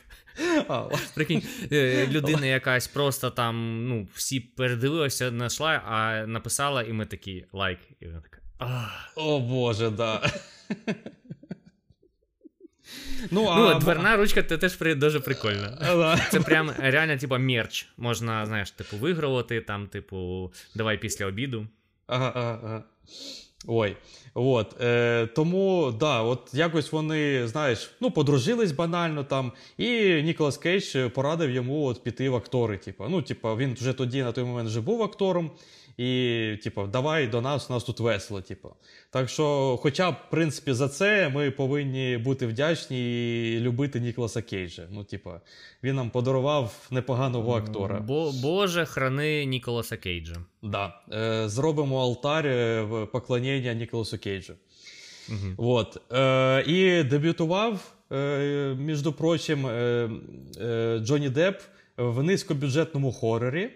[1.14, 1.42] Прикинь,
[1.72, 7.78] е, людина якась просто там, ну, всі передивилися, знайшла, а написала, і ми такі лайк.
[8.00, 8.38] І вона така.
[9.14, 10.32] О Боже, да.
[13.30, 15.78] Ну, ну дверна ручка це теж дуже прикольно.
[16.30, 17.88] Це прям реально, типу, мерч.
[17.96, 21.66] Можна, знаєш, типу, вигравати, там, типу, давай після обіду.
[22.06, 22.82] Ага, ага, ага.
[23.66, 23.96] Ой,
[24.34, 30.96] от е, тому да, от якось вони, знаєш, ну подружились банально там, і Ніколас Кейдж
[31.14, 32.78] порадив йому от піти в актори.
[32.78, 33.04] Типу.
[33.08, 35.50] Ну, типу, він вже тоді на той момент вже був актором,
[35.98, 38.40] і, типу, давай до нас, у нас тут весело.
[38.40, 38.74] Типу.
[39.10, 42.98] Так що, хоча б, в принципі, за це ми повинні бути вдячні
[43.56, 44.82] і любити Ніколаса Кейджа.
[44.90, 45.30] Ну, типу,
[45.82, 48.00] він нам подарував непоганого актора.
[48.00, 50.36] Бо, Боже, храни Ніколаса Кейджа.
[50.62, 50.94] Да.
[51.12, 54.54] Е, Зробимо алтар е, в поклоніння Ніколасу Кейджу.
[55.28, 55.70] Угу.
[55.70, 56.12] От.
[56.12, 60.10] Е, І дебютував, е, між прочим, е,
[60.60, 61.60] е, Джонні Депп
[61.96, 63.70] в низькобюджетному хорорі.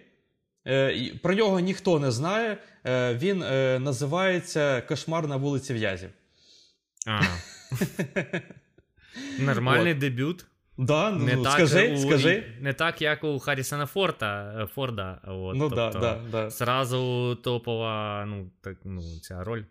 [0.67, 2.59] Е, про нього ніхто не знає.
[2.87, 6.11] Е, він е, називається Кошмар на вулиці В'язів.
[7.07, 7.21] А.
[9.39, 10.47] Нормальний дебют.
[10.79, 12.45] Да, ну, не так, скажи, у, скажи.
[12.61, 15.21] Не так, як у Харрісона Форта, Форда.
[15.25, 19.63] От, ну, тобто, да, да, Зразу топова ну, так, ну, ця роль.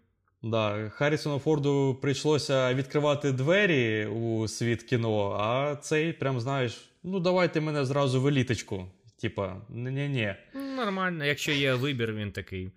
[0.43, 7.61] Да, Харрісону Форду прийшлося відкривати двері у світ кіно, а цей, прям знаєш, ну давайте
[7.61, 8.85] мене зразу в еліточку.
[9.21, 10.35] Типа, ні-ні.
[10.85, 12.71] Нормально, якщо є вибір, він такий.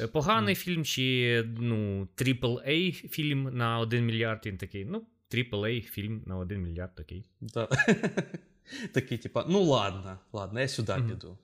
[0.00, 0.58] Е, поганий mm.
[0.58, 4.84] фільм чи ну, AAA фільм на 1 мільярд, він такий.
[4.84, 7.24] Ну, AAA фільм на 1 мільярд такий.
[7.40, 7.68] Да.
[8.92, 11.08] Такий, типа, ну ладно, ладно, я сюди mm.
[11.08, 11.38] піду.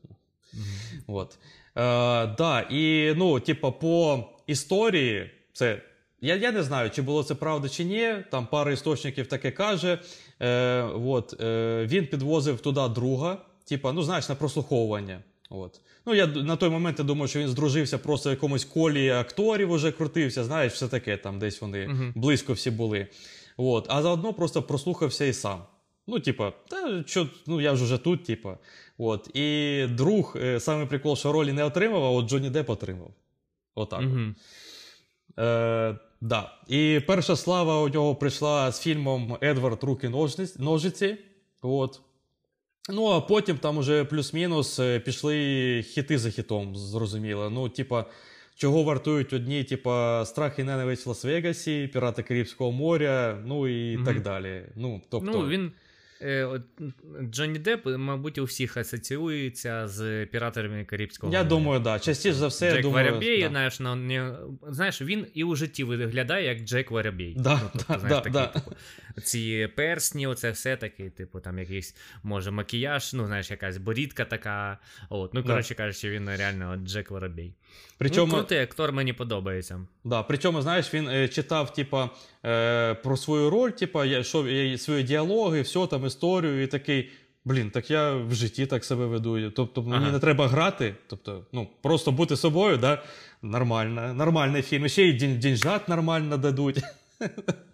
[0.55, 1.03] Mm-hmm.
[1.07, 1.39] Вот.
[1.77, 5.83] Е, да, І, ну, типа, по історії, це.
[6.21, 8.25] Я я не знаю, чи було це правда чи ні.
[8.31, 9.99] Там пара істочників таке каже.
[10.41, 15.23] Е, от, е, Він підвозив туди друга типа, ну знаєш, на прослуховування.
[15.53, 15.81] От.
[16.07, 19.71] Ну, я на той момент я думаю, що він здружився просто в якомусь колі акторів
[19.71, 22.13] уже крутився, знаєш, все таке, там десь вони uh-huh.
[22.15, 23.07] близько всі були.
[23.57, 23.87] От.
[23.89, 25.63] А заодно просто прослухався і сам.
[26.07, 28.59] Ну, типа, та що, ну я ж уже тут, типа.
[28.99, 29.31] От.
[29.37, 33.11] І друг, е, саме прикол, що ролі не отримав, а от Джонні Деп отримав.
[33.75, 34.01] Отак.
[34.01, 34.35] Uh-huh.
[35.39, 36.53] Е, да.
[36.69, 40.09] І перша слава у нього прийшла з фільмом Едвард Руки
[40.59, 41.17] Ножиці.
[41.63, 42.01] От.
[42.89, 47.51] Ну, а потім там уже плюс-мінус е, пішли хіти за хітом, зрозуміло.
[47.51, 48.07] Ну, типа,
[48.57, 54.05] чого вартують одні, типа, страх і ненависть в Лас-Вегасі, Пірати Карибського моря, ну і mm
[54.05, 54.63] так далі.
[54.77, 55.31] Ну, тобто...
[55.31, 55.73] Ну, він...
[56.23, 56.61] Е,
[57.31, 61.33] Джонні Депп, мабуть, у всіх асоціюється з піратами Карибського.
[61.33, 61.49] Я моря.
[61.49, 61.85] думаю, так.
[61.85, 61.99] Да.
[61.99, 63.07] Частіше за все, Джек я думаю...
[63.07, 63.49] Воробей, да.
[63.49, 64.35] знаєш, на, не,
[64.69, 67.35] знаєш, він і у житті виглядає як Джек Воробей.
[67.39, 68.77] Да, ну, тобто, да, знаєш, да, такий, типу,
[69.25, 74.79] ці персні, оце все таке, типу, там якийсь, може, макіяж, ну, знаєш, якась борідка така.
[75.09, 77.55] От, Ну, коротше кажучи, він реально Джек Воробей.
[77.99, 79.81] Причому, ну, крутий актор мені подобається.
[80.05, 82.11] Да, Причому, знаєш, він е, читав, типа,
[82.45, 84.39] е, про свою роль, типа, що,
[84.79, 87.11] свої діалоги, все там історію, і такий.
[87.45, 89.51] блін, так я в житті так себе веду.
[89.51, 90.13] Тобто мені Ага.
[90.13, 93.03] не треба грати, тобто, ну, просто бути собою, да?
[93.43, 94.89] нормально, нормальний фільм.
[94.89, 96.81] Ще й дін- дінжат нормально дадуть.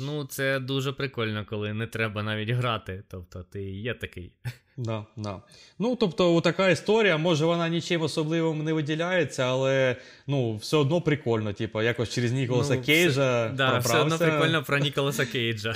[0.00, 3.02] Ну, це дуже прикольно, коли не треба навіть грати.
[3.08, 4.32] Тобто, ти є такий.
[4.76, 5.42] Да, да.
[5.78, 11.52] Ну, тобто, така історія, може, вона нічим особливим не виділяється, але ну, все одно прикольно,
[11.52, 15.74] типу, якось через Ніколаса Ну, Кейджа все, да, все одно прикольно про Ніколаса Кейджа.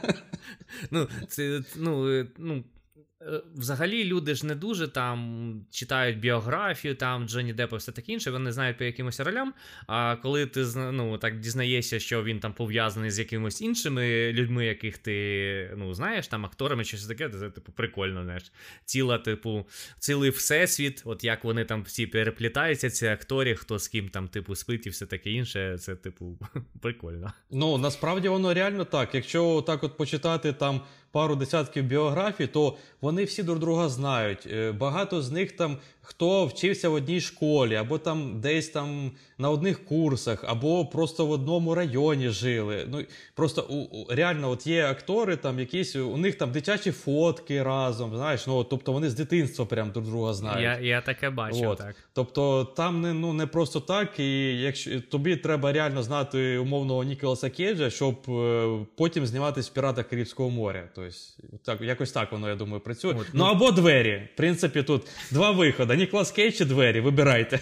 [0.90, 2.64] ну, це, ну, е, ну,
[3.54, 8.52] взагалі люди ж не дуже там читають біографію там Джонні Деппа, все таке інше, вони
[8.52, 9.54] знають по якимось ролям.
[9.86, 14.98] А коли ти ну, так дізнаєшся, що він там пов'язаний з якимось іншими людьми, яких
[14.98, 18.52] ти ну, знаєш, там акторами чи щось таке, це типу прикольно, знаєш.
[18.84, 19.66] Ціла, типу,
[19.98, 24.54] цілий всесвіт, от як вони там всі переплітаються, ці актори, хто з ким там, типу,
[24.54, 26.38] спить і все таке інше, це, типу,
[26.80, 27.32] прикольно.
[27.50, 29.14] Ну, насправді воно реально так.
[29.14, 30.80] Якщо так от почитати там
[31.12, 34.46] пару десятків біографій, то вони всі друг друга знають.
[34.52, 39.50] Е, Багато з них там хто вчився в одній школі, або там десь там на
[39.50, 42.86] одних курсах, або просто в одному районі жили.
[42.88, 47.62] Ну просто у, у- реально, от є актори, там якісь у них там дитячі фотки
[47.62, 48.16] разом.
[48.16, 50.62] Знаєш, ну тобто вони з дитинства прям друг друга знають.
[50.62, 51.78] Я, я таке бачив, От.
[51.78, 51.96] так.
[52.12, 57.50] Тобто там не, ну, не просто так, і якщо тобі треба реально знати умовного Ніколаса
[57.50, 60.88] Кейджа, щоб е, потім зніматись в піратах Карибського моря.
[60.94, 61.10] Тобто,
[61.64, 63.10] так, якось так воно, я думаю, працює.
[63.10, 64.28] От, ну, ну- або двері.
[64.34, 67.60] В принципі, тут два виходи: Ніколас Кейдж і двері, вибирайте.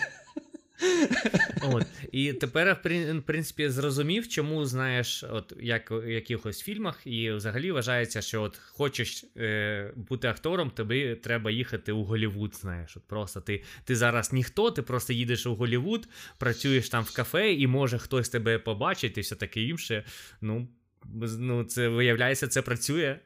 [1.63, 1.87] От.
[2.13, 8.23] І тепер в принципі зрозумів, чому знаєш, от як в якихось фільмах, і взагалі вважається,
[8.23, 12.55] що от хочеш е, бути актором, тобі треба їхати у Голівуд.
[12.55, 17.15] Знаєш, от просто ти, ти зараз ніхто, ти просто їдеш у Голівуд, працюєш там в
[17.15, 20.05] кафе, і може хтось тебе побачить і все таке інше.
[20.41, 20.69] Ну,
[21.39, 23.19] ну це виявляється, це працює.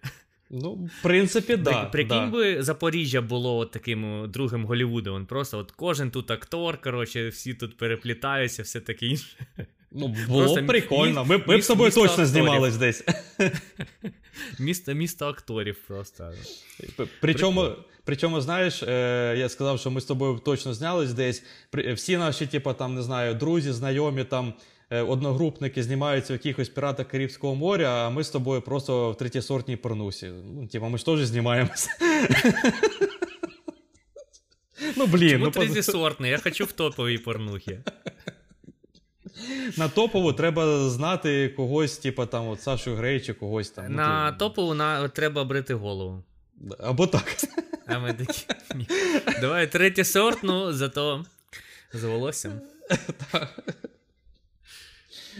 [0.52, 1.84] Ну, в принципі, При- да.
[1.84, 2.26] Прикинь да.
[2.26, 5.14] би Запоріжжя було от таким другим Голівудом.
[5.14, 9.36] Он просто от кожен тут актор, коротше, всі тут переплітаються, все таке інше.
[9.92, 11.24] Ну, було просто прикольно.
[11.24, 12.26] Ми, б- ми б з тобою точно акторів.
[12.28, 13.04] знімались десь.
[14.58, 16.32] Місто, місто акторів просто.
[17.20, 17.70] Причому,
[18.04, 21.44] причому, знаєш, е, я сказав, що ми з тобою точно знялись десь.
[21.70, 24.54] При- Всі наші, типу, там, не знаю, друзі, знайомі, там, е,
[25.00, 30.30] одногрупники знімаються в якихось піратах Карибського моря, а ми з тобою просто в третєсортній порнусі.
[30.54, 31.90] Ну, типу, ми ж теж знімаємося.
[34.96, 36.30] Ну, блін, Чому ну, третєсортний?
[36.30, 37.78] Я хочу в топовій порнухі.
[39.78, 43.84] на топову треба знати когось, типу, там, от Сашу Грей чи когось там.
[43.88, 46.22] ну, На ти- топову на, треба брити голову.
[46.78, 47.36] Або так.
[47.86, 48.46] А ми такі.
[48.74, 48.86] Ні.
[49.40, 51.24] Давай третєсортну, зато
[51.92, 52.52] з волоссям.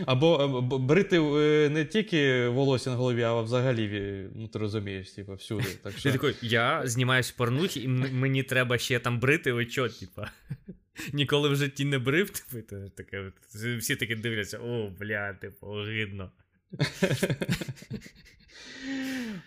[0.07, 5.11] Або е, брити е, не тільки волосся на голові, а взагалі, е, ну ти розумієш,
[5.11, 5.65] типу, всюди.
[5.83, 6.13] Так що...
[6.13, 10.31] Ти такий, я знімаюсь в порнухі, і мені треба ще там брити, ви чо, типа.
[11.13, 13.33] Ніколи в житті не брив, типу, таке,
[13.79, 16.33] всі такі дивляться, о, бля, типу, огидно.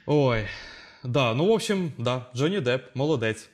[0.05, 0.47] Ой.
[1.03, 3.49] Да, ну, в общем, да, Джонні Депп, молодець.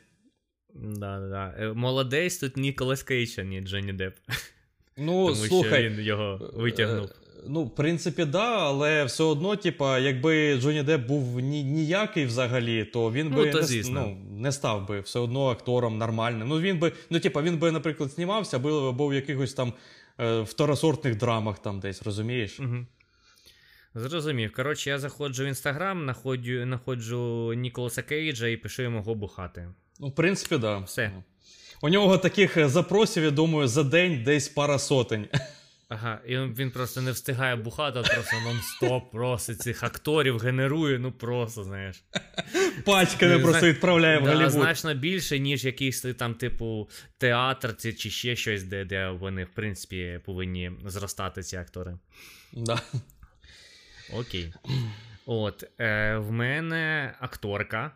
[0.73, 1.73] Да, да, да.
[1.73, 4.17] Молодець тут Ніколас Кейдж, а не Джонні Депп.
[5.01, 5.81] Ну, Тому слухай.
[5.81, 7.05] що він його витягнув.
[7.05, 7.09] е,
[7.47, 12.85] Ну, в принципі, да, але все одно, типа, якби Джонні Депп був ні, ніякий взагалі,
[12.85, 16.47] то він Ну, би то не, ну, не став би все одно актором нормальним.
[16.47, 19.73] Ну, він би, ну, типа, він би, наприклад, знімався, або, або в якихось там
[20.19, 22.59] е, второсортних драмах там десь, розумієш?
[22.59, 22.85] Угу.
[23.95, 24.53] Зрозумів.
[24.53, 29.69] Коротше, я заходжу в інстаграм, находжу, находжу Ніколаса Кейджа і пишу йому бухати.
[29.99, 30.77] Ну, в принципі, да.
[30.77, 31.11] Все.
[31.81, 35.27] У нього таких е, запросів, я думаю, за день десь пара сотень.
[35.89, 41.11] Ага, і він просто не встигає бухати, а просто нон-стоп, просто цих акторів генерує, ну
[41.11, 42.03] просто, знаєш.
[42.85, 44.51] Пачками Ну, просто зна- відправляє в Да, Голлівуд.
[44.51, 50.19] значно більше, ніж якийсь там, типу, театр чи, ще щось, де, де вони, в принципі,
[50.25, 51.97] повинні зростати, ці актори.
[52.53, 52.81] Да.
[54.13, 54.53] Окей.
[55.25, 57.91] От, е, в мене акторка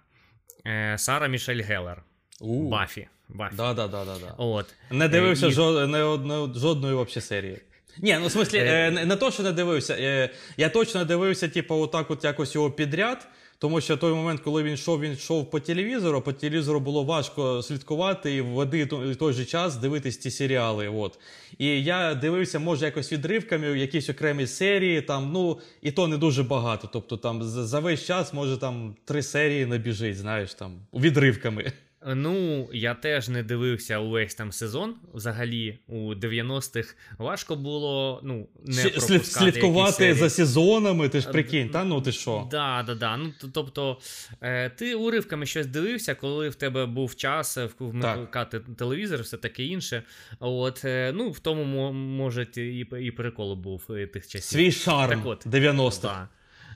[0.67, 2.03] е, Сара Мішель Геллер.
[2.41, 2.69] У.
[2.69, 3.07] Бафі.
[3.29, 3.55] Бафі.
[3.55, 4.33] Да, да, да, да, да.
[4.37, 4.65] От.
[4.91, 5.87] Не дивився Е, і- жо...
[5.87, 7.57] не, од- жодної вообще серії.
[7.97, 8.63] Ні, ну в смислі, Е.
[8.97, 9.93] е, не, то, що не дивився.
[9.99, 13.27] Е, я точно дивився, типу, отак от якось його підряд.
[13.59, 17.61] Тому що той момент, коли він йшов, він йшов по телевізору, по телевізору було важко
[17.63, 20.87] слідкувати і в один той же час дивитись ці серіали.
[20.87, 21.19] От.
[21.57, 26.43] І я дивився, може, якось відривками, якісь окремі серії, там, ну, і то не дуже
[26.43, 26.89] багато.
[26.93, 31.71] Тобто там за за весь час, може, там три серії набіжить, знаєш, там, відривками.
[32.07, 34.95] Ну, я теж не дивився увесь там сезон.
[35.13, 41.83] Взагалі, у 90-х важко було ну, не пропускати Слідкувати за сезонами, ти ж прикинь, та
[41.83, 42.47] ну ти що?
[42.51, 43.17] Да, да, да.
[43.17, 43.97] Ну, тобто,
[44.41, 49.63] е, ти уривками щось дивився, коли в тебе був час е, вмикати телевізор, все таке
[49.63, 50.03] інше.
[50.39, 54.43] От, е, ну, в тому може і, і прикол був е, тих часів.
[54.43, 55.45] Свій шарм Так от.
[55.45, 56.01] 90-х.
[56.01, 56.27] Да.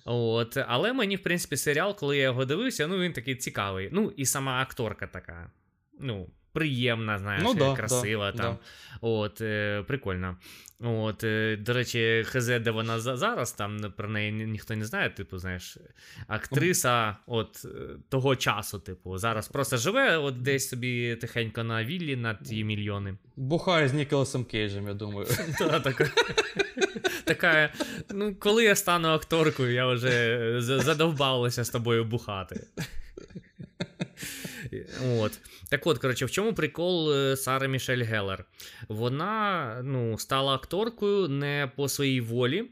[0.05, 3.89] От, але мені, в принципі, серіал, коли я його дивився, ну він такий цікавий.
[3.91, 5.51] Ну, і сама акторка така.
[5.99, 8.57] Ну, приємна, знаєш, Ну, да, красива да, там.
[9.01, 10.37] От, е, прикольно.
[10.83, 15.37] От, е, до речі, хз, де вона зараз, там про неї ніхто не знає, типу,
[15.37, 15.77] знаєш,
[16.27, 17.69] актриса от е,
[18.09, 23.17] того часу, типу, зараз просто живе от десь собі тихенько на віллі на ті мільйони.
[23.35, 25.27] Бухає з Ніколасом Кейджем, я думаю.
[27.23, 27.73] Така,
[28.13, 32.67] ну, коли я стану акторкою, я вже за- задовбалася з тобою бухати.
[35.19, 35.39] От.
[35.69, 38.45] Так от, коротше, в чому прикол е, Сари Мішель Геллер?
[38.87, 42.65] Вона ну, стала акторкою не по своїй волі.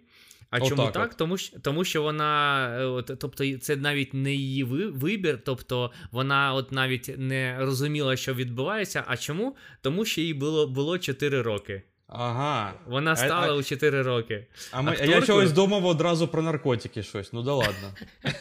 [0.49, 1.13] А чому Отак так?
[1.13, 6.53] Тому, що- тому що вона, е, от, тобто, це навіть не її вибір, тобто вона
[6.53, 9.03] от навіть не розуміла, що відбувається.
[9.07, 9.55] А чому?
[9.81, 11.81] Тому що їй було, було 4 роки.
[12.07, 12.73] Ага.
[12.85, 14.45] Вона стала а- у 4 роки.
[14.71, 17.33] А, ми, а я чогось думав одразу про наркотики щось.
[17.33, 17.93] Ну да ладно.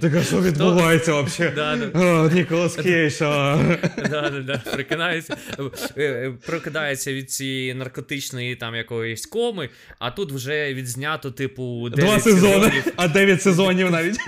[0.00, 2.34] Так а що відбувається взагалі?
[2.34, 2.78] Ніколас
[5.98, 12.20] е, прокидається від цієї наркотичної там якоїсь коми, а тут вже відзнято, типу, 9 Два
[12.20, 14.18] сезони, а дев'ять сезонів навіть.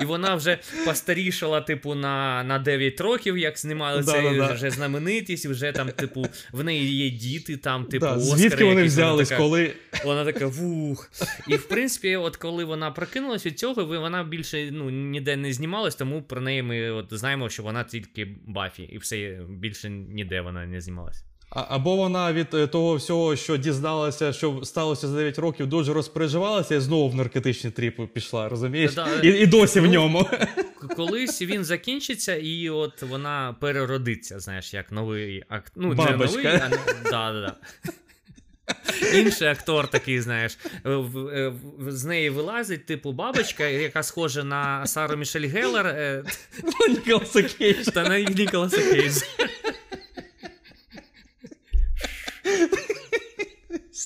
[0.00, 4.52] І вона вже постарішала, типу, на, на 9 років, як знімали Да, це да, да.
[4.52, 8.96] вже знаменитість, вже там, типу, в неї є діти, там, типу, Да, Звідки вони якісь,
[8.96, 9.72] вона взялись, така- коли.
[10.04, 11.10] Вона така вух.
[11.48, 15.94] І в принципі, от коли вона прокинулась від цього, вона більше ну, ніде не знімалась,
[15.94, 20.66] тому про неї ми от знаємо, що вона тільки Бафі, і все більше ніде вона
[20.66, 21.24] не знімалась.
[21.54, 26.74] Або вона від е, того всього, що дізналася, що сталося за 9 років, дуже розпереживалася
[26.74, 28.94] і знову в наркотичні тріпи пішла, розумієш?
[28.94, 30.28] Да, І, і досі в ну, ньому.
[30.96, 35.72] Колись він закінчиться, і от вона переродиться, знаєш, як новий акт.
[35.76, 36.70] Ну, не новий, а да,
[37.10, 37.54] да, да.
[39.14, 41.52] Інший актор такий, знаєш, в- е,
[41.88, 46.24] з неї вилазить, типу, бабочка, яка схожа на Сару Мішель Геллер, е,
[46.88, 47.88] Ніколаса Кейдж.
[47.88, 49.26] та на Ніколаса Кейджа.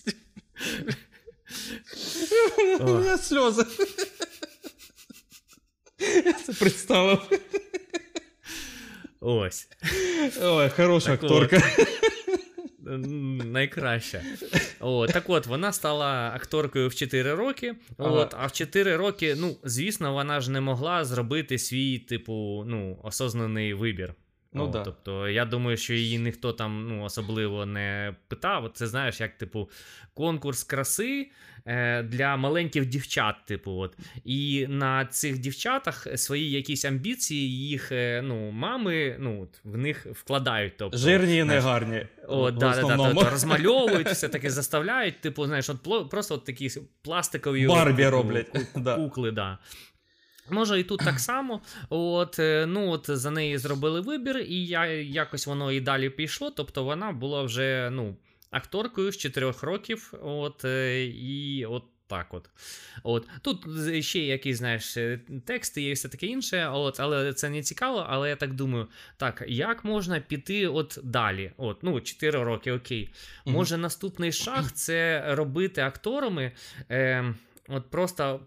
[2.81, 3.65] У мене сльози.
[6.25, 7.19] Я це представив.
[9.21, 9.69] Ось.
[10.43, 11.63] Ой, хороша Так акторка.
[12.81, 14.23] Найкраща.
[14.81, 17.75] О, так от, вона стала акторкою в 4 роки.
[17.99, 18.11] Ага.
[18.11, 22.99] От, а в 4 роки, ну, звісно, вона ж не могла зробити свій, типу, ну,
[23.03, 24.15] осознаний вибір.
[24.53, 24.83] Ну О, да.
[24.83, 28.71] Тобто, я думаю, що її ніхто там ну, особливо не питав.
[28.75, 29.71] Це знаєш, як, типу,
[30.15, 31.31] конкурс краси
[31.67, 33.97] е, для маленьких дівчат, типу, от.
[34.25, 40.07] І на цих дівчатах свої якісь амбіції, їх е, ну, мами ну, от, в них
[40.07, 40.73] вкладають.
[40.77, 42.07] Тобто, Жирні і негарні.
[42.29, 46.71] о, да, да, да, то розмальовують, все таки заставляють, типу, знаєш, от просто от такі
[47.03, 49.59] пластикові Барбі типу, роблять, ку- кукли, да.
[50.51, 51.61] Може, і тут так само.
[51.89, 56.51] От, е, ну, от за неї зробили вибір, і я, якось воно і далі пішло.
[56.51, 58.17] Тобто вона була вже ну,
[58.51, 60.15] акторкою з 4 років.
[60.23, 62.51] От, е, і от так от.
[63.03, 63.29] От.
[63.43, 63.67] Тут
[64.05, 68.07] ще якісь, знаєш, е, тексти є все таке інше, от, але це не цікаво.
[68.09, 71.53] Але я так думаю, так, як можна піти от далі?
[71.57, 73.09] От, ну, 4 роки, окей.
[73.47, 76.53] Може, наступний шаг це робити акторами.
[76.91, 77.35] Е,
[77.71, 78.41] От просто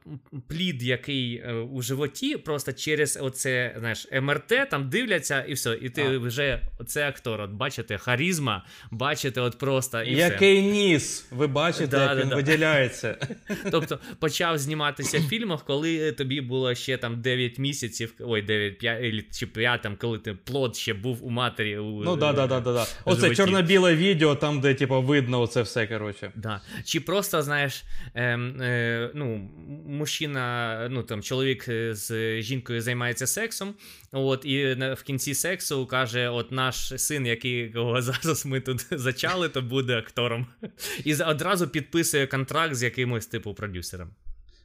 [0.47, 5.77] плід, який е, у животі, просто через оце, знаєш, МРТ там дивляться і все.
[5.81, 6.17] І ти А.
[6.17, 7.41] вже оце актор.
[7.41, 10.61] От бачите, харізма, бачите, от просто і все.
[10.61, 11.27] Ніс!
[11.31, 12.35] Ви бачите, Да, як да, він да.
[12.35, 13.17] виділяється.
[13.71, 19.39] Тобто почав зніматися в фільмах, коли тобі було ще там 9 місяців, ой, 9, 5
[19.39, 21.77] чи 5, там, коли ти плод ще був у матері.
[21.77, 22.85] У, Ну да, да, да, да, да.
[23.05, 26.31] Оце чорно-біле відео, там, де типу, видно оце все, коротше.
[26.35, 26.61] Да.
[26.85, 27.83] Чи просто, знаєш,
[28.15, 29.49] ем, е, ну,
[29.87, 33.73] мужчина, ну там чоловік е, з жінкою займається сексом,
[34.11, 39.61] от, і в кінці сексу каже: от наш син, якого зараз ми тут зачали, то
[39.61, 40.47] буде актором.
[41.03, 44.09] І одразу підписує контракт з якимось типу продюсером.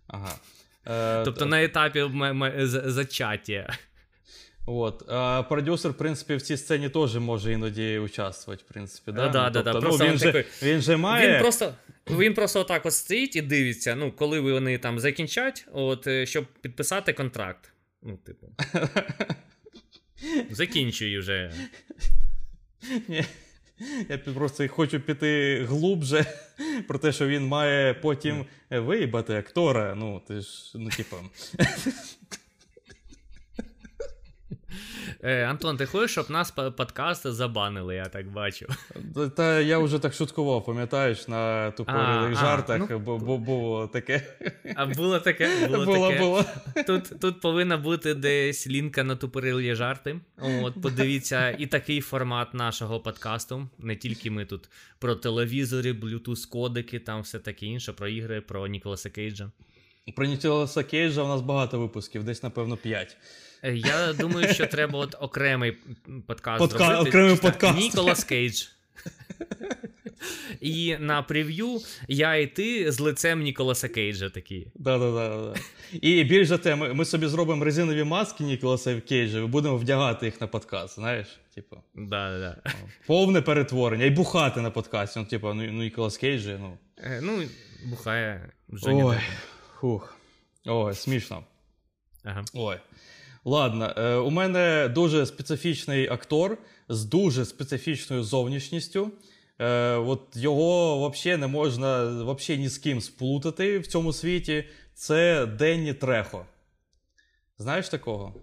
[0.06, 0.34] Ага.
[0.86, 2.04] Е, Тобто на етапі
[2.86, 3.78] зачаття.
[4.66, 5.04] От.
[5.08, 9.12] А продюсер, в принципі, в цій сцені теж може іноді участвувати, в принципі.
[9.12, 9.28] Да?
[9.28, 11.32] Да, да, Ну, да, тобто, просто ну, він, же, такий- він же має.
[11.32, 11.74] Він просто.
[12.10, 16.46] Він просто отак от стоїть і дивиться, ну, коли вони там закінчать, от, е, щоб
[16.60, 17.72] підписати контракт.
[18.02, 18.46] Ну, типу.
[20.50, 21.52] Закінчуй вже.
[23.08, 23.24] Ні.
[24.08, 26.26] Я просто хочу піти глубже
[26.88, 29.94] про те, що він має потім виїбати актора.
[29.94, 31.16] Ну, ти ж, ну, типа.
[35.22, 38.66] Е, Антон, ти хочеш, щоб нас подкаст забанили, я так бачу.
[39.36, 44.22] Та я вже так шуткував, пам'ятаєш, на тупорилих жартах, ну, бо, бо було таке.
[44.76, 45.68] А було таке?
[45.68, 46.20] Було, було таке.
[46.20, 46.44] Було.
[46.86, 50.20] Тут тут повинна бути десь лінка на тупорилі жарти.
[50.38, 53.68] От, Подивіться, і такий формат нашого подкасту.
[53.78, 54.68] Не тільки ми тут
[54.98, 59.50] про телевізори, Bluetooth кодеки, там все таке інше, про ігри, про Ніколаса Кейджа.
[60.16, 63.16] Про Ніколаса Кейджа у нас багато випусків, десь, напевно, 5.
[63.62, 65.72] Е, я думаю, що треба от окремий
[66.26, 66.78] подкаст Подка...
[66.78, 67.08] зробити.
[67.08, 67.78] Окремий подкаст.
[67.78, 68.64] Ніколас Кейдж.
[70.60, 74.66] І на прев'ю я і ти з лицем Ніколаса Кейджа такі.
[74.74, 75.54] Да-да-да.
[75.92, 80.26] І більш за те, ми, ми собі зробимо резинові маски Ніколаса Кейджа і будемо вдягати
[80.26, 81.26] їх на подкаст, знаєш?
[81.54, 81.76] Типу.
[81.94, 82.56] Да-да-да.
[83.06, 84.04] Повне перетворення.
[84.04, 85.18] І бухати на подкасті.
[85.18, 86.78] Ну, типу, ну, Ніколас Кейджа, ну.
[86.98, 87.42] Е, ну,
[87.84, 89.16] бухає Джоні Ой,
[89.80, 90.16] Фух.
[90.66, 91.44] Ой, смішно.
[92.24, 92.44] Ага.
[92.54, 92.76] Ой.
[93.48, 99.12] Ладно, е, у мене дуже специфічний актор з дуже специфічною зовнішністю.
[99.58, 104.64] Е, От Його взагалі не можна вообще ні з ким сплутати в цьому світі.
[104.94, 106.46] Це Денні Трехо.
[107.58, 108.34] Знаєш такого?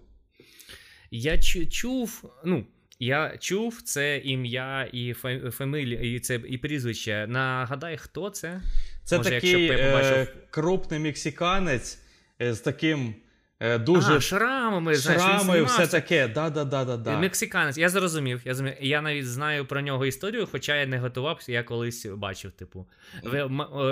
[1.10, 1.38] Я
[1.70, 2.24] чув.
[2.44, 2.66] ну,
[2.98, 5.12] я чув це ім'я і
[5.50, 7.26] фамілія, і це і прізвище.
[7.28, 8.62] Нагадай, хто це?
[9.04, 11.98] Це Може, такий е, крупний мексиканець
[12.40, 13.23] з таким Е,
[13.60, 16.28] дуже а, шрамами, шрами, все таке.
[16.28, 17.18] Да, да, да, да, да.
[17.18, 18.42] Мексиканець, я зрозумів.
[18.44, 18.76] Я зрозумів.
[18.80, 22.86] Я навіть знаю про нього історію, хоча я не готувався, я колись бачив, типу.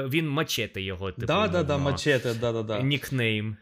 [0.08, 1.26] Він мачете його, типу.
[1.26, 2.80] Да, да, да, мачете, да, да, да.
[2.80, 3.56] Нікнейм.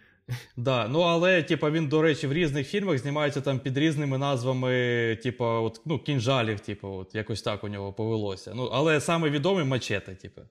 [0.57, 5.19] Да, ну але типу, він, до речі, в різних фільмах знімається там під різними назвами,
[5.23, 8.53] типу, от, ну, кінжалів, типу, от якось так у нього повелося.
[8.55, 10.43] Ну, але саме відомий мачете, типу.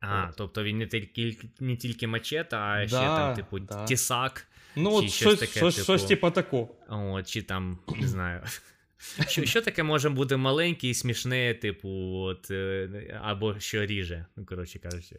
[0.00, 3.84] А, тобто він не тільки не тільки мачета, а да, ще там, типу, да.
[3.84, 4.46] тісак.
[4.76, 6.68] Ну, от щось таке, щось, типу, щось типу таку.
[6.88, 8.42] От, Чи там, не знаю.
[9.28, 14.44] Що що таке може бути маленьке і смішне, типу, от, е, або що ріже, ну,
[14.46, 15.16] коротше кажучи.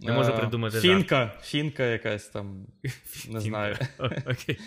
[0.00, 0.80] Не можу придумати.
[0.80, 1.44] Фінка, жарт.
[1.44, 2.66] фінка якась там.
[3.28, 3.76] Не знаю.
[4.26, 4.58] Окей.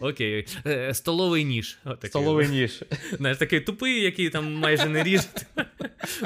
[0.00, 0.46] Окей.
[0.66, 1.78] Е, столовий ніж.
[1.84, 2.10] Отакий.
[2.10, 2.82] Столовий ніж.
[3.12, 5.28] Знаєш, такий тупий, який там майже не ріже.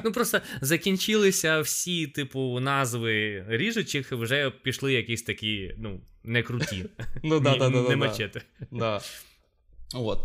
[0.04, 6.84] Ну просто закінчилися всі, типу, назви ріжучих, вже пішли якісь такі, ну, не круті.
[7.22, 8.42] Ну, да, да, да, Не мачете.
[8.70, 9.00] Да.
[9.94, 10.18] От.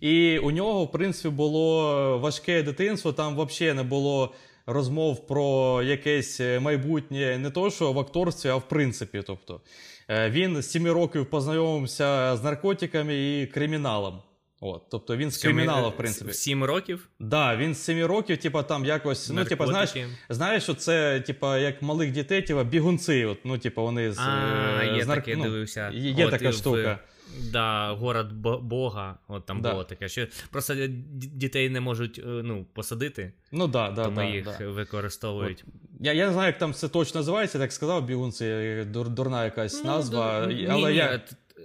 [0.00, 4.34] І у нього, в принципі, було важке дитинство, там взагалі не було
[4.66, 9.22] розмов про якесь майбутнє, не то, що в акторстві, а в принципі.
[9.26, 9.60] Тобто,
[10.08, 14.22] е, Він з 7 років познайомився з наркотиками і криміналом.
[14.64, 16.30] От, Тобто він з криміналу, в принципі.
[16.30, 17.08] В 7 років?
[17.18, 19.30] Так, да, він з 7 років, типа, там якось.
[19.30, 19.94] Ну, типа, знаєш,
[20.28, 23.24] знаєш, що це, типа, як малих дітей, типа, бігунці.
[23.24, 24.18] От, ну, типа, вони з.
[24.18, 25.16] А, е, є з нар...
[25.16, 25.90] таке, ну, дивився.
[25.94, 26.98] Є от, така штука.
[27.52, 28.32] Да, город
[28.62, 29.70] Бога, от там да.
[29.70, 30.08] було таке.
[30.08, 30.74] що Просто
[31.16, 34.68] дітей не можуть е, ну, посадити, ну, да, да, тому да, їх да.
[34.68, 35.64] використовують.
[35.68, 35.74] От.
[36.00, 39.84] Я я не знаю, як там це точно називається, так сказав, бігунці, дур, дурна якась
[39.84, 40.46] ну, назва.
[40.46, 41.20] Ні, але ні, я...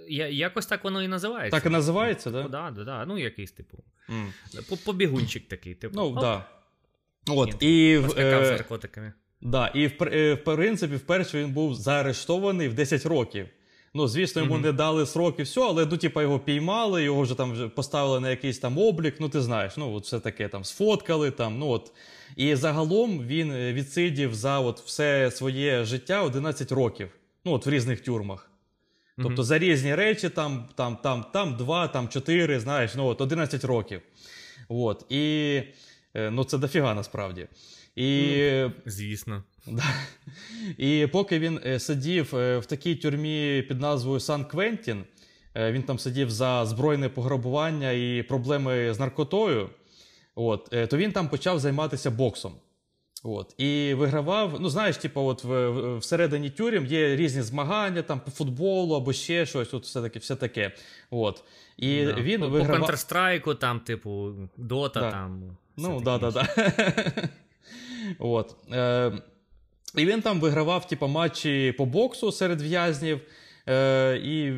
[0.08, 1.58] Я, Якось так воно і називається.
[1.58, 2.50] Так і називається, так?
[2.50, 2.70] Да?
[2.70, 3.78] Да, да, Ну, якийсь, типу.
[4.08, 4.84] Mm.
[4.84, 5.94] Побігунчик такий, типу.
[5.96, 6.22] Ну, так.
[6.22, 6.44] Да.
[7.32, 9.12] От, і в, е, з наркотиками.
[9.40, 13.48] Да, і в, е, в принципі, вперше він був заарештований в 10 років.
[13.94, 14.62] Ну, звісно, йому mm-hmm.
[14.62, 18.20] не дали срок і все, але ну, типу, його піймали, його вже там вже поставили
[18.20, 19.14] на якийсь там облік.
[19.20, 21.30] Ну, ти знаєш, ну от все таке там сфоткали.
[21.30, 21.92] там, ну от.
[22.36, 27.08] І загалом він е, відсидів за от все своє життя 11 років.
[27.44, 28.47] Ну, от в різних тюрмах.
[29.22, 33.64] Тобто за різні речі, там там, там, там 2, там 4, знаєш, ну от 11
[33.64, 34.00] років.
[34.68, 35.04] От.
[35.08, 35.54] І
[36.14, 37.46] е, ну, це дофіга насправді.
[37.96, 39.42] І, ну, Звісно.
[39.66, 39.84] Да.
[40.78, 45.04] І поки він е, сидів е, в такій тюрмі під назвою Сан Квентін,
[45.56, 49.70] він там сидів за збройне пограбування і проблеми з наркотою,
[50.34, 52.52] от, то він там почав займатися боксом.
[53.22, 53.54] От.
[53.58, 58.94] І вигравав, ну знаєш, типу, от в, всередині тюрем є різні змагання там по футболу
[58.94, 60.18] або ще щось, от все таке.
[60.18, 60.72] все таке.
[61.10, 61.44] От.
[61.76, 62.14] І да.
[62.14, 62.86] він по, вигравав...
[62.86, 65.10] По Counter-Strike, там, типу, Dota, да.
[65.10, 65.56] там.
[65.76, 67.24] Ну, так, так, так.
[68.18, 68.56] От.
[68.72, 69.12] Е,
[69.96, 73.20] І він там вигравав, типу, матчі по боксу серед в'язнів.
[73.68, 74.52] Е, І,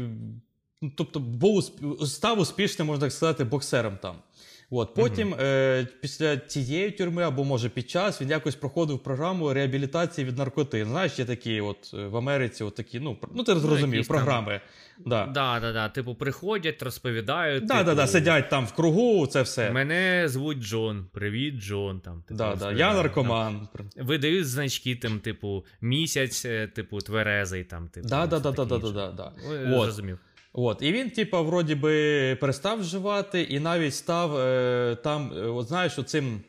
[0.96, 1.72] тобто, був,
[2.06, 4.16] став успішним, можна так сказати, боксером там.
[4.72, 5.42] От потім, mm-hmm.
[5.44, 10.84] е, після цієї тюрми, або може під час, він якось проходив програму реабілітації від наркоти.
[10.84, 14.60] Знаєш, є такі, от в Америці, от такі, ну ну ти зрозумів, ну, програми.
[15.06, 15.26] Да.
[15.26, 15.88] Да, да, да.
[15.88, 17.66] Типу, приходять, розповідають.
[17.66, 19.70] Да, типу, да, да, Сидять там в кругу, це все.
[19.70, 21.06] Мене звуть Джон.
[21.12, 22.00] Привіт, Джон.
[22.00, 23.68] Там, типу, да, да, Я наркоман.
[23.76, 27.64] Там, видають значки, там, типу, місяць, е, типу, тверезий.
[27.64, 29.32] там, типу, Да, да, да, да, да, да, да.
[29.70, 30.18] Зрозумів.
[30.52, 35.68] От, І він, типа, вроді би, перестав вживати, і навіть став е, там, е, от
[35.68, 36.40] знаєш, оцим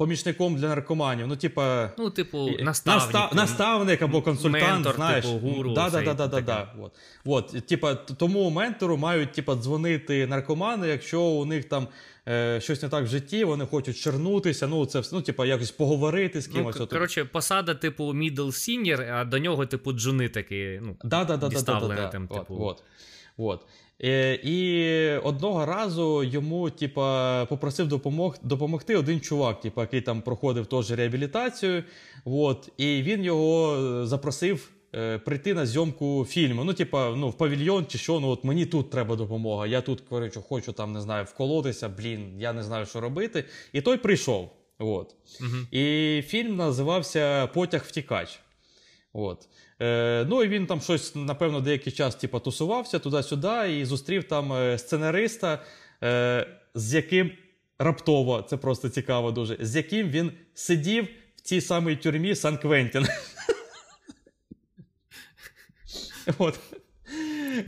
[0.00, 1.26] помічником для наркоманів.
[1.26, 5.24] Ну, типа, ну, типу, наставник, настав, наставник або консультант, ментор, знаєш.
[5.26, 6.72] Типу, гуру, да, да, да, да, да, да.
[6.80, 6.92] От.
[7.24, 11.88] От, типа, тому ментору мають типа, дзвонити наркомани, якщо у них там
[12.28, 16.40] е, щось не так в житті, вони хочуть чернутися, ну, це ну, типа, якось поговорити
[16.40, 16.76] з ну, кимось.
[16.80, 21.36] Ну, коротше, посада, типу, middle senior, а до нього, типу, джуни такі, ну, да, да,
[21.36, 22.08] да, да, да, да, да.
[22.08, 22.54] Там, типу.
[22.54, 22.82] От, от.
[23.40, 23.66] От.
[24.04, 30.66] Е, І одного разу йому, типа, попросив допомог, допомогти один чувак, типа, який там проходив
[30.66, 31.84] теж реабілітацію.
[32.24, 36.64] От, І він його запросив е, прийти на зйомку фільму.
[36.64, 39.66] Ну, типа, ну, в павільйон чи що, ну от мені тут треба допомога.
[39.66, 43.44] Я тут коротше, хочу там, не знаю, вколотися, блін, я не знаю, що робити.
[43.72, 44.50] І той прийшов.
[44.78, 45.14] От.
[45.40, 45.56] Угу.
[45.70, 48.40] І фільм називався Потяг втікач.
[49.12, 49.48] От.
[49.80, 54.52] Е, Ну і він там щось, напевно, деякий час типу, тусувався туди-сюди і зустрів там
[54.52, 55.62] е, сценариста,
[56.02, 57.32] е, з яким
[57.78, 63.06] раптово, це просто цікаво дуже, з яким він сидів в цій самій тюрмі Сан Квентін.
[66.38, 66.58] От.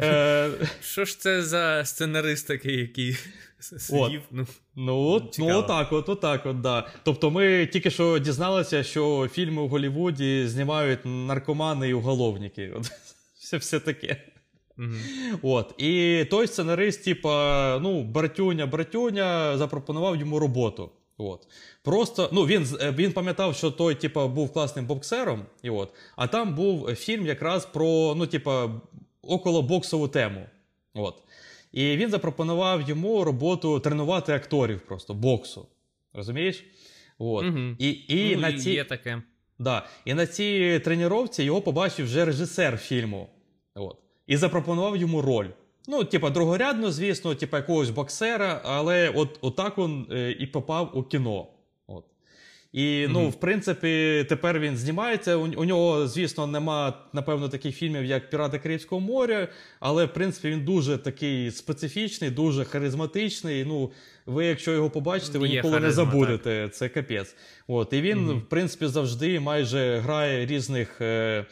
[0.01, 3.17] Е, Що ж це за сценарист такий, який
[3.63, 4.23] сидів?
[4.31, 4.47] Ну,
[4.77, 6.87] ну, ну отак, от, отак, от, да.
[7.03, 12.73] Тобто ми тільки що дізналися, що фільми у Голлівуді знімають наркомани і уголовники.
[12.77, 12.87] От,
[13.39, 14.17] Все все таке.
[14.79, 15.75] mm От.
[15.79, 20.91] І той сценарист, типа, ну, братюня, братюня, запропонував йому роботу.
[21.19, 21.47] От.
[21.83, 26.55] Просто, ну, Він він пам'ятав, що той типа, був класним боксером, і от, а там
[26.55, 28.71] був фільм якраз про ну, типа,
[29.23, 30.47] околобоксову тему.
[30.95, 31.23] От.
[31.73, 35.67] І він запропонував йому роботу тренувати акторів просто боксу.
[36.13, 36.65] Розумієш?
[37.19, 37.45] От.
[37.45, 37.59] Угу.
[37.79, 38.71] І і, ну, на ці...
[38.71, 39.23] є таке.
[39.59, 39.87] Да.
[40.05, 43.29] І на цій тренувці його побачив вже режисер фільму.
[43.75, 43.97] От.
[44.27, 45.47] І запропонував йому роль.
[45.89, 51.03] Ну, типа, другорядно, звісно, типа якогось боксера, але от, отак він е, і попав у
[51.03, 51.47] кіно.
[52.73, 53.31] І ну, mm-hmm.
[53.31, 55.37] в принципі, тепер він знімається.
[55.37, 59.49] У, у нього, звісно, нема, напевно, таких фільмів, як Пірати Карибського моря,
[59.81, 63.65] але в принципі він дуже такий специфічний, дуже харизматичний.
[63.65, 63.91] Ну,
[64.27, 66.63] ви, якщо його побачите, ви Є ніколи харизма, не забудете.
[66.65, 66.75] Так.
[66.75, 67.37] Це капець.
[67.67, 68.39] От, І він, mm-hmm.
[68.39, 71.47] в принципі, завжди майже грає різних е,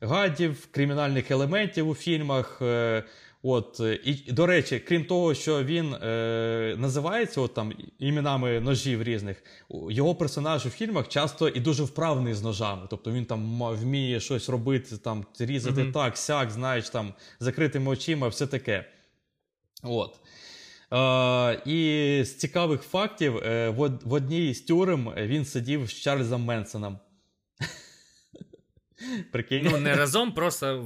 [0.00, 2.58] гадів, кримінальних елементів у фільмах.
[2.62, 3.02] Е,
[3.42, 9.42] От, І, до речі, крім того, що він е, називається от там іменами ножів різних,
[9.90, 12.86] його персонаж у фільмах часто і дуже вправний з ножами.
[12.90, 15.92] Тобто він там вміє щось робити, там різати mm-hmm.
[15.92, 18.84] так, сяк, знаєш, там закритими очима, все таке.
[19.82, 20.20] От.
[20.92, 26.44] Е, І з цікавих фактів, е, в, в одній з тюрем він сидів з Чарльзом
[26.44, 26.98] Менсоном.
[29.32, 29.68] Прикинь?
[29.70, 30.84] Ну, не разом, просто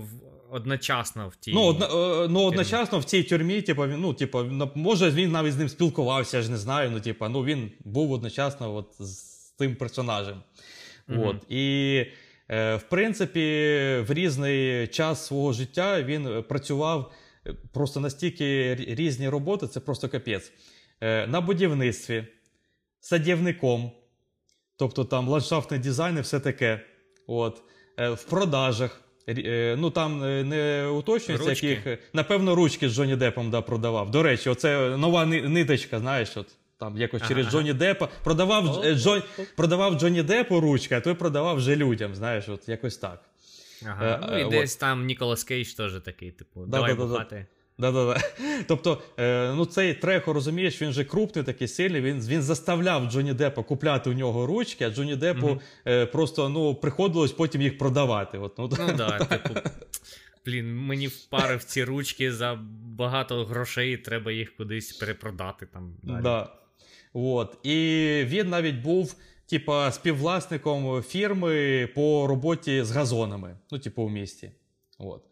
[0.53, 1.53] одночасно в тій.
[1.55, 4.45] Ну, одно, е, ну одночасно в цій тюрмі, типу, ну, типу,
[4.75, 6.91] може він навіть з ним спілкувався, я ж не знаю.
[6.91, 10.43] Ну, типу, ну він був одночасно от, з тим персонажем.
[11.09, 11.29] Mm-hmm.
[11.29, 11.37] От.
[11.49, 12.07] І,
[12.49, 13.41] е, в принципі,
[14.01, 17.13] в різний час свого життя він працював
[17.47, 20.53] е, просто настільки різні роботи, це просто капець.
[21.01, 22.27] Е, на будівництві,
[23.01, 23.93] садівником,
[24.77, 26.81] тобто там ландшафтний дизайн і все таке.
[27.27, 27.63] От.
[28.01, 29.01] Е, в продажах.
[29.39, 31.66] Е, ну там е, не уточнюється, ручки.
[31.66, 34.11] яких напевно ручки з Джоні Депом да, продавав.
[34.11, 36.47] До речі, оце нова ниточка, знаєш, от
[36.78, 37.53] там якось через ага.
[37.53, 38.95] Джоні Депа продавав oh.
[38.95, 39.22] Джон,
[39.57, 42.14] продавав Джоні Депу ручки, а той продавав вже людям.
[42.14, 43.20] Знаєш, от якось так.
[43.87, 44.28] Ага.
[44.31, 47.47] Ну і е, десь там Ніколас Кейдж теж такий, типу, да, давай да, бухати.
[47.81, 48.20] Да-да-да.
[48.68, 52.01] Тобто, е, ну цей Трехо, розумієш, він же крупний, такий сильний.
[52.01, 55.61] Він він заставляв Джоні Деппа купляти у нього ручки, а Джоні Деппу mm-hmm.
[55.87, 58.39] е, просто ну, приходилось потім їх продавати.
[58.39, 59.61] От, Ну ну да, типу,
[60.47, 65.66] блін, мені впарив ці ручки за багато грошей, треба їх кудись перепродати.
[65.66, 65.97] там.
[66.03, 66.22] Далі.
[66.22, 66.53] Да.
[67.12, 67.59] От.
[67.62, 67.76] І
[68.26, 69.14] він навіть був.
[69.47, 74.51] Типа співвласником фірми по роботі з газонами, ну, типу, в місті.
[74.99, 75.22] От.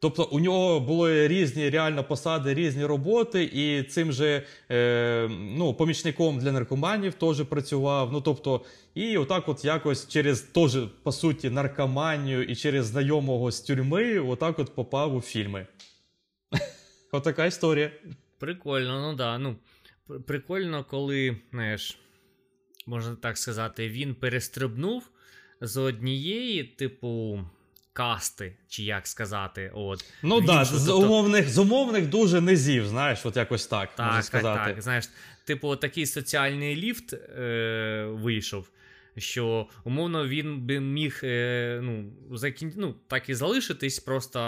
[0.00, 6.38] Тобто у нього були різні реально посади, різні роботи, і цим же е, ну, помічником
[6.38, 8.12] для наркоманів теж працював.
[8.12, 13.60] Ну тобто, і отак, от якось через теж, по суті, наркоманію і через знайомого з
[13.60, 15.66] тюрми, отак от попав у фільми.
[17.12, 17.90] Отака історія.
[18.38, 19.38] Прикольно, ну да.
[19.38, 19.56] ну.
[20.26, 21.98] прикольно, коли, знаєш,
[22.86, 25.10] можна так сказати, він перестрибнув
[25.60, 27.40] з однієї, типу,
[27.96, 29.70] касти, чи як сказати.
[29.74, 30.04] от.
[30.22, 34.06] Ну так, да, з, тобто- умовних, з умовних дуже низів, знаєш, от якось так, можна
[34.06, 34.72] Так, так, сказати.
[34.72, 34.82] так.
[34.82, 35.08] Знаєш,
[35.44, 38.70] типу, такий соціальний ліфт е, вийшов.
[39.18, 42.72] Що умовно він би міг е, ну, закін...
[42.76, 44.38] ну, так і залишитись, просто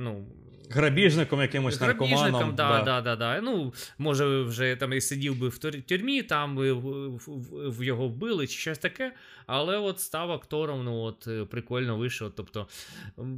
[0.00, 0.26] ну,
[0.70, 2.18] Грабіжником, якимось наркоманом.
[2.18, 3.40] Грабіжником, да, да, да, да.
[3.40, 8.08] Ну, може, вже там і сидів би в тюрмі, там би в, в, в його
[8.08, 9.12] вбили чи щось таке.
[9.46, 12.32] Але от став актором, ну от е, прикольно вийшов.
[12.36, 12.68] Тобто,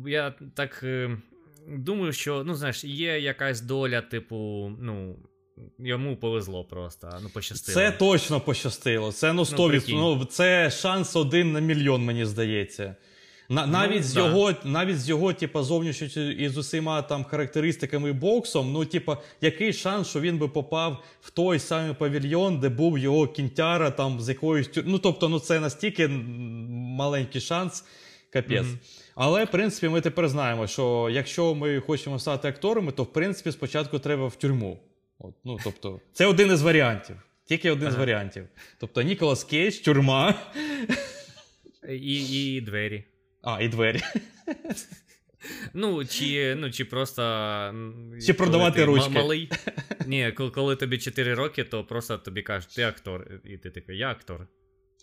[0.07, 1.19] я так е,
[1.69, 5.17] думаю, що ну, знаєш, є якась доля, типу, ну.
[5.79, 7.75] Йому повезло просто, ну пощастило.
[7.75, 9.13] Це точно пощастило.
[9.13, 9.69] Це ну 100%.
[9.69, 9.97] прикинь.
[9.97, 12.97] Ну, це шанс один на мільйон, мені здається.
[13.53, 14.21] На, навіть, з да.
[14.21, 19.19] його, навіть з його, типа, зовнішністю і з усіма там характеристиками і боксом, ну, типа,
[19.41, 24.21] який шанс, що він би попав в той самий павільйон, де був його кінтяра, там
[24.21, 27.85] з якоюсь Ну, тобто, ну це настільки маленький шанс,
[28.33, 28.67] капець.
[28.67, 28.79] Мгм.
[29.15, 33.53] Але, в принципі, ми тепер знаємо, що якщо ми хочемо стати акторами, то в принципі
[33.53, 34.79] спочатку треба в тюрму.
[35.19, 37.17] От, ну, тобто, це один із варіантів.
[37.45, 37.99] Тільки один з Ага.
[37.99, 38.47] варіантів.
[38.79, 40.35] Тобто Ніколас Кейдж, тюрма,
[41.89, 43.05] І, і двері.
[43.43, 44.01] А, і двері.
[45.75, 47.23] Ну, чи, ну, чи просто.
[48.27, 49.11] Чи продавати коли ручки.
[49.11, 49.51] Малий.
[50.07, 53.41] Ні, коли, коли тобі 4 роки, то просто тобі кажуть, ти актор.
[53.45, 54.47] І ти такий, я актор.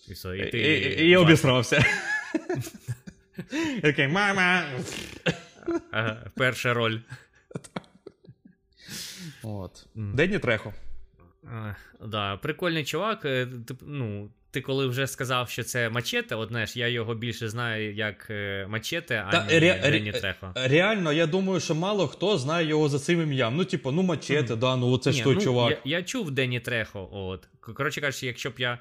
[0.08, 0.60] І все, і ти.
[0.60, 1.86] І, і, і обісрався.
[3.82, 4.66] Такий, мама.
[6.36, 7.00] Перша роль.
[9.44, 9.88] От.
[9.96, 10.74] Денні Трехо.
[11.44, 11.74] А,
[12.08, 13.26] да, прикольний чувак.
[13.26, 13.48] е,
[13.82, 18.28] ну, ти коли вже сказав, що це мачете, от знаєш, я його більше знаю як
[18.30, 20.52] е, мачете, а Та, не ре- ре- Трехо.
[20.56, 23.56] Реально, я думаю, що мало хто знає його за цим ім'ям.
[23.56, 25.72] Ну, типу, ну мачете, да, ну це ж той ну, чувак.
[25.72, 27.10] Я, я чув Денні Трехо.
[27.12, 27.48] От.
[27.60, 28.80] Коротше кажучи, якщо б я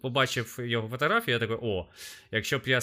[0.00, 1.86] побачив його фотографію, я такий о.
[2.30, 2.80] Якщо б я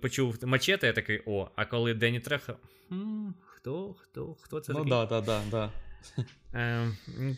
[0.00, 1.48] почув мачете, я такий о.
[1.56, 2.52] А коли Денні Трехо.
[2.88, 4.90] «Хм, Хто, хто, хто це Ну такий?
[4.90, 5.70] да, да, да, да.
[6.54, 6.88] Е,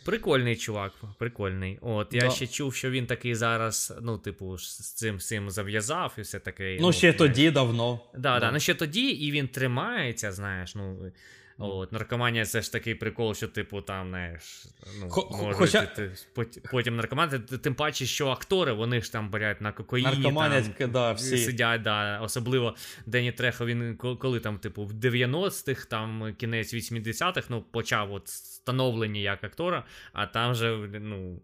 [0.05, 1.77] прикольний чувак, прикольний.
[1.81, 2.29] От, я Да.
[2.29, 6.77] ще чув, що він такий зараз, ну, типу, з цим всім зав'язав і все таке.
[6.81, 7.17] Ну, ще знаєш.
[7.17, 7.99] тоді давно.
[8.17, 11.11] Да, да, ну ще тоді, і він тримається, знаєш, ну.
[11.57, 14.65] От, наркоманія це ж такий прикол, що, типу, там, знаєш,
[14.99, 19.61] ну, може, хоча- ти, ти, потім наркомани, тим паче, що актори, вони ж там блядь,
[19.61, 21.37] на кокаїні, Наркоманять, там, да, всі.
[21.37, 22.75] сидять, да, особливо
[23.05, 29.19] Дені Трехо, він коли там, типу, в 90-х, там, кінець 80-х, ну, почав от становлення
[29.19, 29.83] як актора,
[30.13, 31.41] а там же, ну,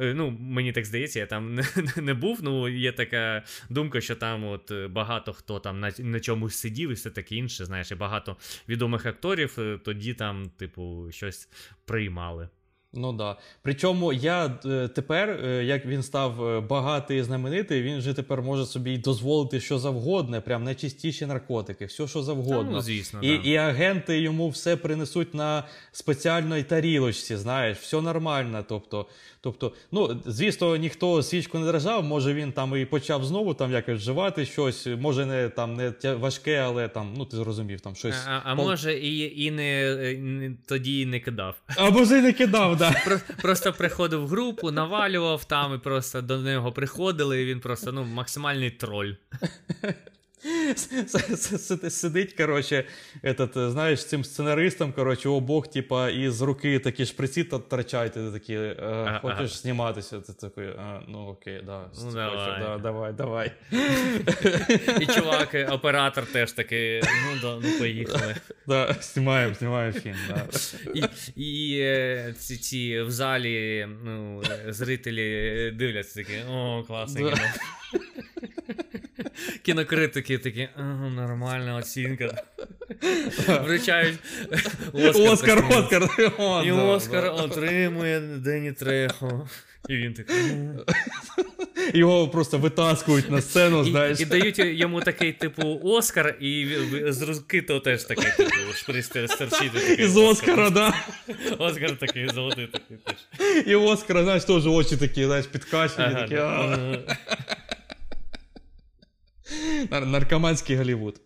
[0.00, 1.64] е, ну, мені так здається, я там не,
[1.96, 6.54] не був, ну, є така думка, що там от багато хто там на, на чомусь
[6.56, 8.36] сидів і все таке інше, знаєш, і багато
[8.68, 9.51] відомих акторів
[9.84, 11.48] тоді там, типу, щось
[11.84, 12.48] приймали.
[12.94, 13.36] Ну да.
[13.62, 18.42] Причому я е, тепер, е, як він став е, багатий і знаменитий, він же тепер
[18.42, 22.64] може собі й дозволити що завгодно, прям найчистіші наркотики, все що завгодно.
[22.64, 23.42] Та, ну, звісно, і, да.
[23.44, 28.64] і агенти йому все принесуть на спеціальній тарілочці, знаєш, все нормально.
[28.68, 29.06] Тобто,
[29.40, 34.00] тобто, ну, звісно, ніхто свічку не держав, може він там і почав знову там якось
[34.00, 38.26] вживати щось, може не там не важке, але там, ну ти зрозумів, там щось.
[38.26, 41.54] А, а може, і, і не, не тоді не кидав.
[41.76, 43.00] А може й не кидав, да.
[43.04, 47.92] Про, просто приходив в групу, навалював там, і просто до нього приходили, і він просто
[47.92, 49.12] ну, максимальний троль.
[51.90, 52.84] Сидить, короче,
[53.22, 58.30] этот, е, знаєш, цим сценаристом, короче, обох, типа, із руки такі шприці торчать, і ти
[58.30, 60.20] такі, е, хочеш зніматися?
[60.20, 62.60] Ти такий, а, ну окей, да, Ну, хочеш, давай.
[62.60, 63.52] да, давай, давай.
[65.00, 68.36] І чувак, оператор теж такий, ну да, ну поїхали.
[68.66, 70.46] Да, знімаємо, знімаємо фільм, да.
[70.94, 71.04] І,
[71.36, 77.36] і е, ці, ці в залі ну, е, зрителі дивляться такі, о, класне Да.
[77.92, 78.02] Кіно.
[79.62, 82.42] Кінокритики такі, ага, нормальна оцінка.
[83.64, 84.18] Вручають
[84.92, 85.22] Оскар.
[85.30, 85.64] Оскар.
[85.70, 86.08] Оскар,
[86.66, 89.48] І Оскар отримує Дені Трехо.
[89.88, 90.36] І він такий.
[91.94, 94.20] Його просто витаскують на сцену, знаєш.
[94.20, 96.76] І, дають йому такий, типу, Оскар, і
[97.08, 99.98] з руки то теж такий, типу, шпристер стерчить.
[99.98, 100.94] Із Оскара, да.
[101.58, 103.66] Оскар такий золотий такий теж.
[103.66, 106.34] І Оскара, знаєш, теж очі такі, знаєш, підкачені, такі.
[109.92, 111.20] Нар- наркоманський Голлівуд.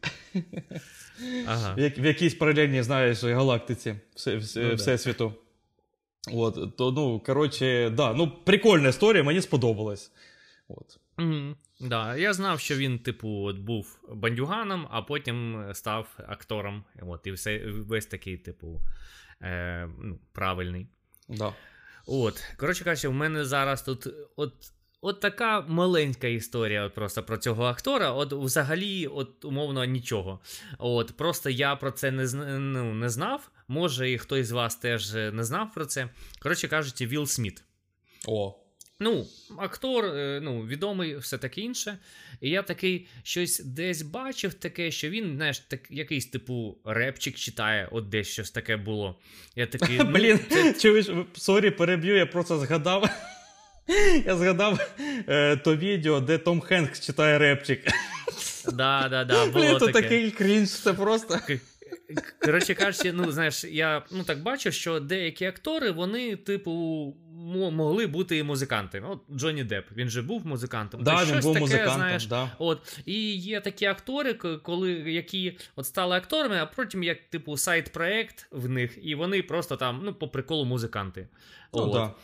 [1.46, 1.74] Ага.
[1.74, 4.74] в, в якійсь паралельній, знаєш, галактиці все, все, Ну.
[4.74, 5.32] Всесвіту.
[6.32, 10.12] От, то, ну, коротше, да, ну, прикольна історія, мені сподобалась.
[10.68, 10.98] От.
[11.16, 11.56] Мгм.
[11.80, 16.84] Да, я знав, що він, типу, от був бандюганом, а потім став актором.
[17.02, 18.80] От, і все, весь такий, типу,
[19.42, 20.88] е, ну, правильний.
[21.28, 21.52] Да.
[22.06, 24.06] От, коротше кажучи, в мене зараз тут
[24.36, 24.52] от.
[25.00, 28.12] От така маленька історія просто про цього актора.
[28.12, 30.40] От взагалі, от умовно, нічого.
[30.78, 32.26] От Просто я про це не
[32.58, 33.50] ну, не знав.
[33.68, 36.08] Може, і хтось з вас теж не знав про це.
[36.38, 37.64] Коротше кажучи, Вілл Сміт.
[38.28, 38.54] О.
[39.00, 39.26] Ну,
[39.58, 41.98] актор, е, ну, відомий, все таке інше.
[42.40, 47.88] І я такий щось десь бачив таке, що він, знаєш, так, якийсь типу репчик читає,
[47.92, 49.18] от десь щось таке було.
[49.56, 50.40] Я такий, ну, Блін,
[50.80, 53.10] чуєш, sorry, переб'ю, я просто згадав.
[54.26, 54.96] Я згадав
[55.28, 57.84] е, то відео, де Том Хенкс читає репчик.
[58.72, 59.92] Да, да, да, було Блін, таке.
[59.92, 61.38] такий крінж, це просто.
[62.40, 66.72] Коротше кажучи, ну знаєш, я ну так бачу, що деякі актори, вони, типу,
[67.72, 69.08] могли бути і музикантами.
[69.08, 71.02] От Джонні Депп, він же був музикантом.
[71.02, 72.50] Да, він був таке, музикантом, знаєш, да.
[72.58, 78.46] От, і є такі актори, коли, які от стали акторами, а потім як, типу, side-проект
[78.50, 81.28] в них, і вони просто там, ну, по приколу музиканти.
[81.74, 81.92] Ну, от.
[81.92, 82.14] да.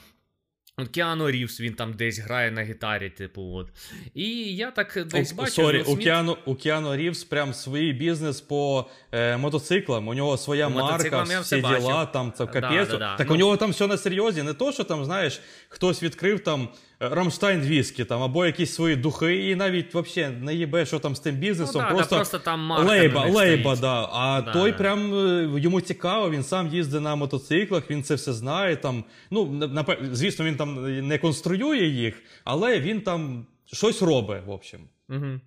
[0.83, 3.69] От Кіану Рівс, він там десь грає на гітарі, типу, от.
[4.15, 5.51] І я так десь бачу.
[5.51, 5.99] Sorry, Сміт...
[5.99, 10.09] у Кіану, у Кіану Рівс прям свій бізнес по е, мотоциклам.
[10.09, 12.13] У нього своя По марка, всі діла, бачив.
[12.13, 12.89] там це капець.
[12.89, 13.17] да, да.
[13.17, 14.43] Так Ну- у нього там все на серйозі.
[14.43, 16.69] Не то, що там, знаєш, хтось відкрив там
[17.11, 21.21] Рамштайн віскі там, або якісь свої духи, і навіть взагалі не їбе, що там з
[21.21, 21.83] тим бізнесом.
[21.83, 24.09] Ну, да, просто, да, просто там марка лейба, лейба, да.
[24.13, 28.33] А Да, той прям е, йому цікаво, він сам їздить на мотоциклах, він це все
[28.33, 28.77] знає.
[28.77, 29.71] Там, ну,
[30.13, 34.81] звісно, він там не конструює їх, але він там щось робить, в общем.
[35.09, 35.41] Угу.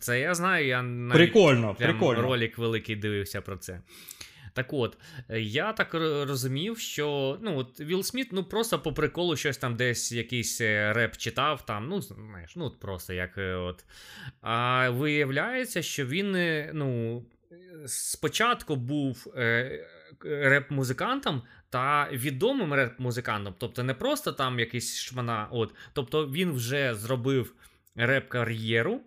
[0.00, 2.22] Це я знаю, я навіть Прикольно, прям прикольно.
[2.22, 3.80] ролик великий дивився про це.
[4.52, 4.98] Так от,
[5.28, 9.76] е, я так розумів, що ну, от Вілл Сміт ну, просто по приколу щось там
[9.76, 13.38] десь якийсь е, реп читав, там, ну, знаєш, ну, от просто як.
[13.38, 13.84] е, от.
[14.40, 16.32] А виявляється, що він
[16.72, 17.22] ну,
[17.86, 19.32] спочатку був
[20.24, 23.54] реп-музикантом та відомим реп-музикантом.
[23.58, 27.54] Тобто не просто там якийсь шмана, от, тобто він вже зробив
[27.96, 29.00] реп-кар'єру.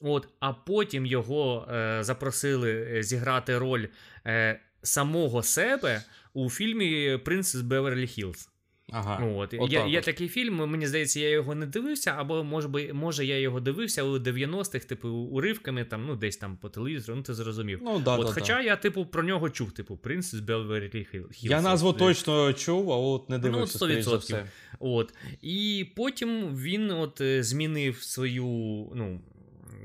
[0.00, 3.86] От, а потім його е, запросили зіграти роль
[4.26, 6.02] е, самого себе
[6.34, 8.48] у фільмі Принц з Беверлі Хіллз.
[8.92, 9.26] Ага.
[9.26, 9.54] От.
[9.54, 10.04] отак Є, є от.
[10.04, 14.02] такий фільм, мені здається, я його не дивився, або може, би, може я його дивився
[14.02, 17.80] у 90-х, типу, уривками, там, ну, десь там по телевізору, ну ти зрозумів.
[17.82, 18.60] Ну, да, от, да, хоча да.
[18.62, 21.44] я, типу, про нього чув, типу, Принц з Беверлі Хіллз.
[21.44, 23.62] Я назву От, точно чув, а от не Ну, дивився.
[23.62, 24.18] от скоріш за 100%.
[24.18, 24.44] все.
[24.78, 25.14] От.
[25.42, 28.46] І потім він от е, змінив свою
[28.94, 29.20] ну,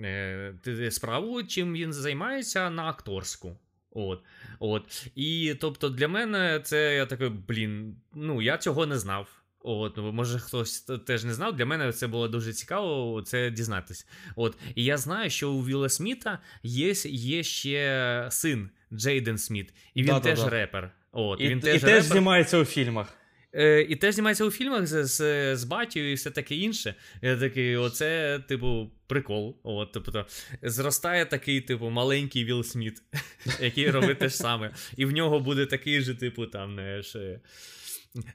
[0.03, 3.57] е, справу, чим він займається на акторську.
[3.93, 4.19] От.
[4.59, 5.07] От.
[5.15, 9.27] І тобто для мене це я такий, блін, ну я цього не знав.
[9.65, 11.55] От, ну, може, хтось теж не знав.
[11.55, 14.07] Для мене це було дуже цікаво це дізнатись.
[14.35, 14.57] От.
[14.75, 20.07] І я знаю, що у Віла Сміта є, є ще син Джейден Сміт, і він
[20.07, 20.35] Да-да-да.
[20.35, 20.91] теж репер.
[21.11, 22.03] От, І, він і теж, теж репер.
[22.03, 23.13] знімається у фільмах.
[23.55, 26.95] Е, і теж знімається у фільмах з, з, з батькою і все таке інше.
[27.21, 29.57] Я такий, оце, типу, прикол.
[29.63, 30.25] От, тобто,
[30.61, 33.01] зростає такий, типу, маленький Вілл Сміт,
[33.59, 34.71] який робить те ж саме.
[34.97, 37.15] І в нього буде такий же, типу, там, знаєш.
[37.15, 37.39] е,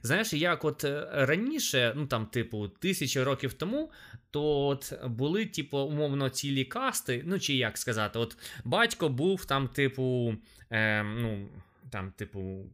[0.03, 3.91] Знаєш, як от е, раніше, ну там, типу, тисячі років тому,
[4.31, 9.67] то от були, типу, умовно, цілі касти, ну чи як сказати, от батько був там,
[9.67, 10.35] типу,
[10.71, 11.49] е, ну.
[11.91, 12.65] Там, типу,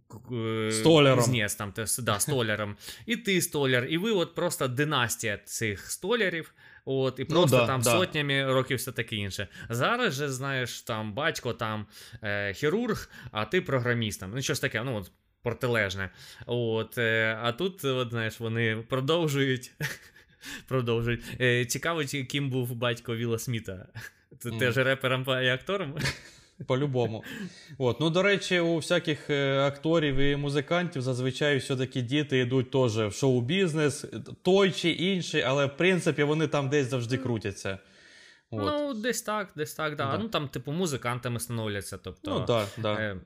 [0.71, 1.19] Столяром.
[1.19, 2.75] кузнець, там, те, да, столяром.
[3.05, 6.53] І ти столяр, і ви от просто династія цих столярів.
[6.85, 7.91] От, і Ну просто да, там да.
[7.91, 9.47] сотнями років все таке інше.
[9.69, 11.85] Зараз же, знаєш, там батько там
[12.23, 14.19] е, хірург, а ти програміст.
[14.19, 14.31] Там.
[14.35, 15.11] Ну, щось таке, ну от
[15.43, 16.09] протилежне.
[16.45, 19.71] От, е, а тут, от, знаєш, вони продовжують.
[20.67, 21.23] продовжують.
[21.41, 23.87] Е, цікаво, ким був батько Віла Сміта.
[24.41, 24.59] Ти Мгм.
[24.59, 25.97] теж репером і актором?
[26.67, 27.23] По-любому.
[27.77, 27.99] От.
[27.99, 33.11] Ну, до речі, у всяких е, акторів і музикантів зазвичай все-таки діти йдуть теж в
[33.11, 34.05] шоу-бізнес,
[34.41, 37.79] той чи інший, але в принципі вони там десь завжди крутяться.
[38.51, 38.61] От.
[38.65, 40.11] Ну, десь так, десь так, да.
[40.11, 40.17] Да.
[40.17, 41.97] Ну там, типу, музикантами становляться.
[41.97, 42.93] Тобто, Ну, да, да.
[42.93, 43.21] е,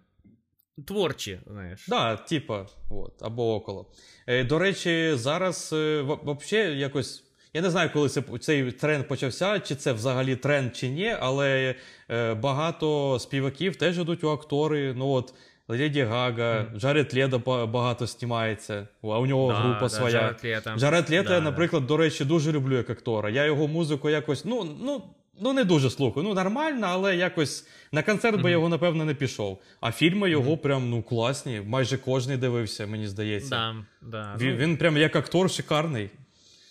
[0.87, 1.85] творчі, знаєш.
[1.87, 3.91] Да, типа, от, або около.
[4.27, 7.28] Е, до речі, зараз е, взагалі якось.
[7.53, 11.75] Я не знаю, коли це, цей тренд почався, чи це взагалі тренд, чи ні, але
[12.11, 14.93] е, багато співаків теж йдуть у актори.
[14.93, 15.33] Ну от
[15.67, 16.79] Леді Гага, Мгм.
[16.79, 20.11] Джаред Ледо багато знімається, а у нього Да, група да, своя.
[20.11, 20.73] Джаред Лето.
[20.77, 23.29] Джаред Лето, Да, я, наприклад, до речі, дуже люблю як актора.
[23.29, 25.03] Я його музику якось, ну, ну,
[25.41, 26.27] ну не дуже слухаю.
[26.27, 28.51] Ну, нормально, але якось на концерт би Мгм.
[28.51, 29.61] його, напевно, не пішов.
[29.81, 31.61] А фільми його прям ну класні.
[31.65, 33.49] Майже кожний дивився, мені здається.
[33.49, 36.09] Да, да, Він, ну, він прям як актор шикарний.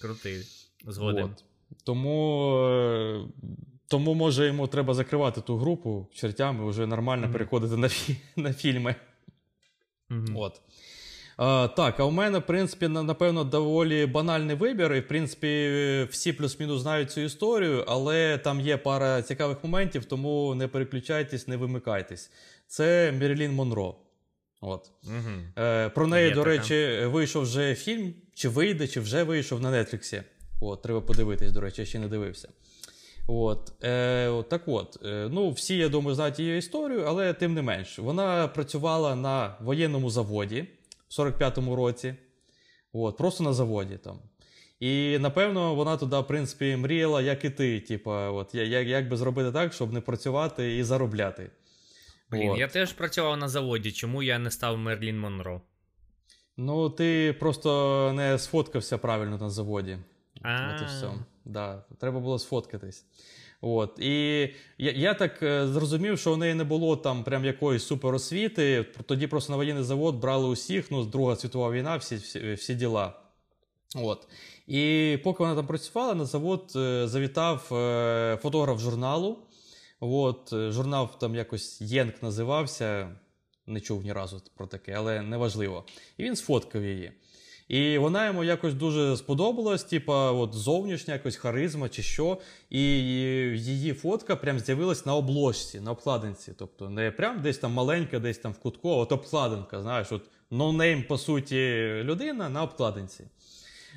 [0.01, 0.47] крутий.
[0.89, 1.25] Згоден.
[1.25, 1.45] От.
[1.85, 3.21] Тому, е,
[3.89, 7.33] тому, може, йому треба закривати ту групу чертями, вже нормально Мгм.
[7.33, 8.95] переходити на, фі- на фільми.
[10.09, 10.37] Мгм.
[10.37, 10.61] От.
[11.37, 14.95] А, Так, а у мене, в принципі, напевно, доволі банальний вибір.
[14.95, 15.49] І в принципі,
[16.11, 21.57] всі плюс-мінус знають цю історію, але там є пара цікавих моментів, тому не переключайтесь, не
[21.57, 22.31] вимикайтесь.
[22.67, 23.95] Це Мерілін Монро.
[24.61, 24.91] От.
[25.05, 25.65] Угу.
[25.65, 26.51] Е, Про неї, є до така.
[26.51, 30.23] речі, вийшов вже фільм, чи вийде, чи вже вийшов на Нетфліксі.
[30.61, 32.49] От, Треба подивитись, до речі, я ще не дивився.
[33.27, 37.63] От, е, Так от, е, ну, всі, я думаю, знають її історію, але тим не
[37.63, 40.67] менш, вона працювала на воєнному заводі
[41.09, 42.15] в 45-му році.
[42.93, 44.19] От, Просто на заводі там.
[44.81, 47.81] І напевно вона туди, в принципі, мріяла, як і ти.
[47.81, 51.51] Типа, от, як як би зробити так, щоб не працювати і заробляти.
[52.31, 52.59] Блін, от.
[52.59, 55.61] я теж працював на заводі, чому я не став Мерлін Монро?
[56.57, 59.99] Ну, ти просто не сфоткався правильно на заводі.
[60.45, 61.11] От і все.
[61.45, 63.05] Да, Треба було сфоткатись.
[63.61, 63.99] От.
[63.99, 64.41] І
[64.79, 68.87] я я так е, зрозумів, що у неї не було там прям якоїсь суперосвіти.
[69.07, 73.13] Тоді просто на воєнний завод брали усіх, ну, Друга світова війна, всі всі, всі діла.
[73.97, 74.29] От.
[74.67, 79.39] І поки вона там працювала, на завод е, завітав е, фотограф журналу.
[80.01, 83.17] От, Журнал там якось Єнк називався.
[83.67, 85.85] Не чув ні разу про таке, але неважливо.
[86.17, 87.13] І він сфоткав її.
[87.69, 92.39] І вона йому якось дуже сподобалась, типа, от зовнішня якось харизма чи що.
[92.71, 92.83] І
[93.59, 96.53] її фотка прям з'явилась на обложці, на обкладинці.
[96.59, 100.23] Тобто не прям десь там маленька, десь там в кутку, а от обкладинка, знаєш, от
[100.51, 103.25] no name, по суті, людина на обкладинці.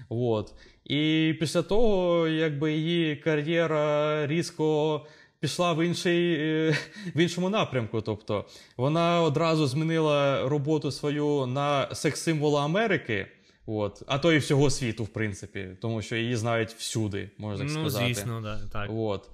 [0.09, 0.53] От.
[0.85, 5.01] І після того, якби її кар'єра різко.
[5.39, 6.77] Пішла в інший, е,
[7.15, 8.01] в іншому напрямку.
[8.01, 8.45] Тобто
[8.77, 13.27] вона одразу змінила роботу свою на секс-символа Америки.
[13.65, 14.03] От.
[14.07, 17.79] А то і всього світу, в принципі, тому що її знають всюди, можна так ну,
[17.81, 18.05] сказати.
[18.07, 18.89] Ну, звісно, да, так.
[18.93, 19.29] От.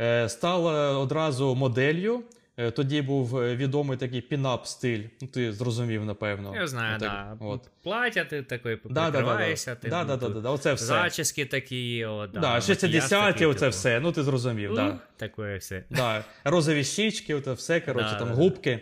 [0.00, 2.22] Е, Стала одразу моделлю.
[2.60, 5.02] Е, тоді був е, відомий такий пінап стиль.
[5.20, 6.54] Ну, ти зрозумів, напевно.
[6.56, 7.36] Я знаю, так.
[7.38, 7.46] Да.
[7.46, 7.60] От.
[7.82, 10.16] Плаття ти такий прикриваєшся, да, да, да.
[10.16, 10.84] да, да, да, оце все.
[10.86, 13.70] зачіски такі, о, да, да, 60-ті, оце типу.
[13.70, 14.70] все, ну ти зрозумів.
[14.70, 14.98] Uh, да.
[15.16, 15.84] Таке все.
[15.90, 16.24] Да.
[16.44, 18.80] Розові щічки, оце все, коротше, там губки.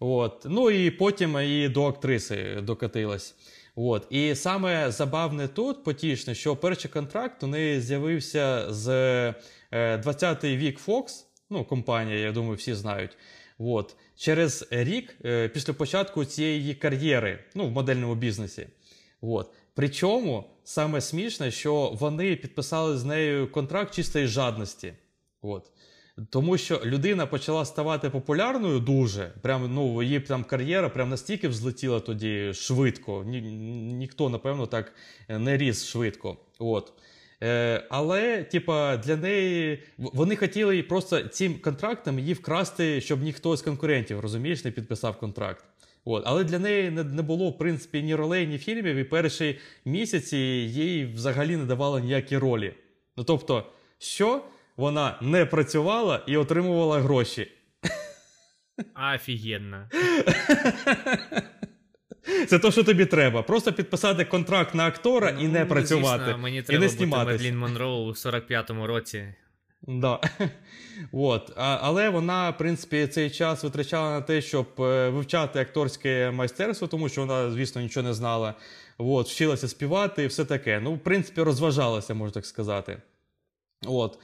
[0.00, 0.46] От.
[0.48, 3.34] Ну і потім і до актриси докатилась.
[3.74, 4.06] От.
[4.10, 8.88] І саме забавне тут потішне, що перший контракт у неї з'явився з
[9.72, 13.16] 20-й е, вік Fox, ну, компанія, я думаю, всі знають.
[13.58, 13.96] От.
[14.16, 18.66] Через рік е, після початку цієї кар'єри ну, в модельному бізнесі.
[19.20, 19.50] От.
[19.74, 24.92] Причому саме смішне, що вони підписали з нею контракт чистої жадності.
[25.42, 25.70] От.
[26.30, 29.32] Тому що людина почала ставати популярною дуже.
[29.42, 33.24] Прям ну її там кар'єра прям настільки взлетіла тоді швидко.
[33.26, 33.40] Ні,
[33.94, 34.92] Ніхто, напевно, так
[35.28, 36.36] не ріс швидко.
[36.58, 36.92] От.
[37.42, 43.62] Е, Але, типа, для неї вони хотіли просто цим контрактом її вкрасти, щоб ніхто з
[43.62, 45.64] конкурентів, розумієш, не підписав контракт.
[46.04, 46.22] От.
[46.26, 50.36] Але для неї не, не було, в принципі, ні ролей, ні фільмів, і перші місяці
[50.36, 52.74] їй взагалі не давали ніякі ролі.
[53.16, 53.66] Ну тобто,
[53.98, 54.42] що?
[54.76, 57.52] Вона не працювала і отримувала гроші.
[59.14, 59.88] Офігенно.
[62.48, 63.42] Це то, що тобі треба.
[63.42, 66.24] Просто підписати контракт на актора ну, і не працювати.
[66.24, 69.34] Звісно, мені і треба не бути Мерлін Монро у 45-му році.
[69.82, 70.20] Да.
[71.12, 71.52] От.
[71.56, 76.88] А, Але вона, в принципі, цей час витрачала на те, щоб е, вивчати акторське майстерство,
[76.88, 78.54] тому що вона, звісно, нічого не знала.
[78.98, 80.80] От, Вчилася співати і все таке.
[80.80, 83.02] Ну, в принципі, розважалася, можна так сказати.
[83.86, 84.18] От.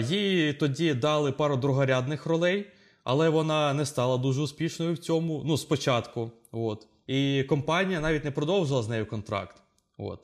[0.00, 2.66] Їй тоді дали пару другорядних ролей,
[3.04, 5.42] але вона не стала дуже успішною в цьому.
[5.44, 6.30] Ну, спочатку.
[6.52, 6.86] От.
[7.06, 9.56] І компанія навіть не продовжила з нею контракт.
[9.98, 10.20] От.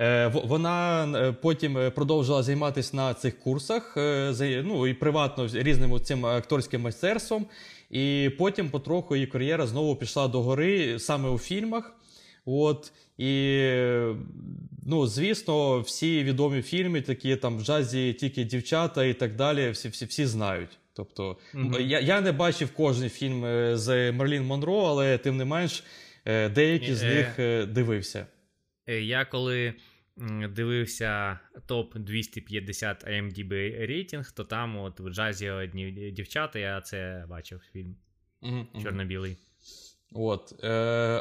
[0.00, 3.92] Е, вона е, потім е, продовжила займатися на цих курсах,
[4.64, 7.46] ну і приватно різним цим акторським майстерством.
[7.90, 11.92] І потім потроху її кар'єра знову пішла до гори саме у фільмах.
[12.44, 13.62] От, І,
[14.86, 19.88] ну, звісно, всі відомі фільми, такі там в джазі тільки дівчата і так далі, всі
[19.88, 20.78] всі, всі знають.
[20.98, 21.80] Тобто, mm-hmm.
[21.80, 25.84] я я не бачив кожен фільм е, з Мерлін Монро, але тим не менш,
[26.24, 28.26] е, деякі з них е, дивився.
[28.86, 29.74] Я коли
[30.50, 37.60] дивився топ 250 IMDb рейтинг, то там от в джазі одні дівчата, я це бачив
[37.72, 37.96] фільм.
[38.42, 38.82] Mm-hmm.
[38.82, 39.36] Чорно-білий.
[40.12, 40.68] От, е,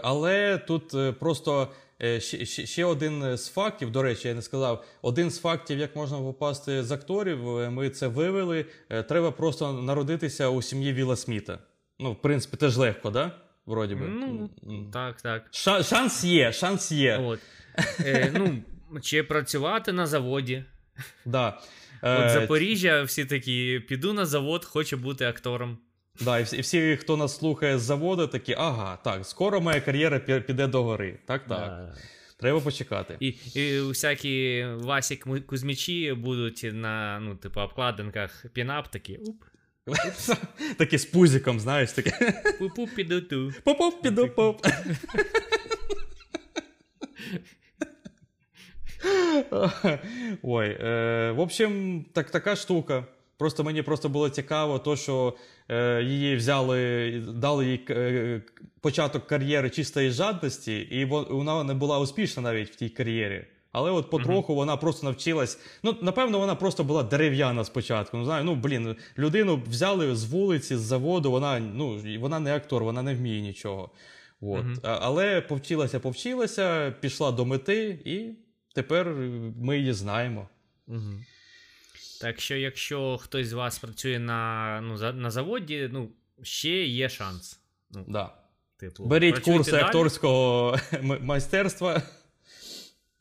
[0.03, 1.71] Але тут просто
[2.03, 5.95] е, ще, ще один з фактів, до речі, я не сказав, один з фактів, як
[5.95, 8.65] можна попасти з акторів, е, ми це вивели.
[8.89, 11.59] Е, треба просто народитися у сім'ї Віла Сміта.
[11.99, 13.31] Ну, в принципі, теж легко, да?
[13.65, 14.07] Вроді би.
[14.07, 14.49] Ну,
[14.93, 15.45] Так, так.
[15.51, 17.17] Ша- шанс є, шанс є.
[17.17, 17.39] От.
[17.99, 18.61] Е, ну,
[19.01, 20.63] Чи працювати на заводі.
[21.25, 21.59] Да.
[22.01, 25.77] От Запоріжжя всі такі: піду на завод, хочу бути актором.
[26.22, 29.82] Да, і всі, і всі, хто нас слухає з заводу, такі, ага, так, скоро моя
[29.82, 31.20] кар'єра піде до гори.
[31.26, 31.47] Так, так.
[31.47, 31.95] Да.
[32.39, 33.18] Треба почекати.
[33.20, 35.15] І, і всякі Васі
[35.47, 39.43] Кузьмічі будуть на ну, типу, обкладинках пінап такі уп,
[40.78, 42.43] Такі з пузиком, знаєш, таке.
[42.59, 43.53] пу-пу піду ту.
[43.63, 44.68] Поп-поп, піду поп.
[50.41, 53.05] Ой, е, в общем, так, така штука.
[53.38, 55.33] Просто мені просто було цікаво, то, що
[55.69, 58.41] е, її взяли, дали їй е,
[58.81, 63.45] початок кар'єри чисто із жадності, і вона не була успішна навіть в тій кар'єрі.
[63.71, 65.59] Але от потроху вона просто навчилась.
[65.83, 68.17] Ну, напевно, вона просто була дерев'яна спочатку.
[68.17, 71.31] Ну, знаю, ну блін, людину взяли з вулиці, з заводу.
[71.31, 73.89] Вона ну вона не актор, вона не вміє нічого.
[74.41, 74.65] От.
[74.83, 78.25] А- Але повчилася, повчилася, пішла до мети, і
[78.75, 79.07] тепер
[79.61, 80.47] ми її знаємо.
[80.88, 81.13] Угу.
[82.22, 86.11] Так що, якщо хтось з вас працює на, ну, за, на заводі, ну,
[86.43, 87.59] ще є шанс.
[87.91, 88.38] Ну, Да.
[88.78, 89.84] типу, Беріть працюйте курси далі.
[89.84, 92.01] акторського майстерства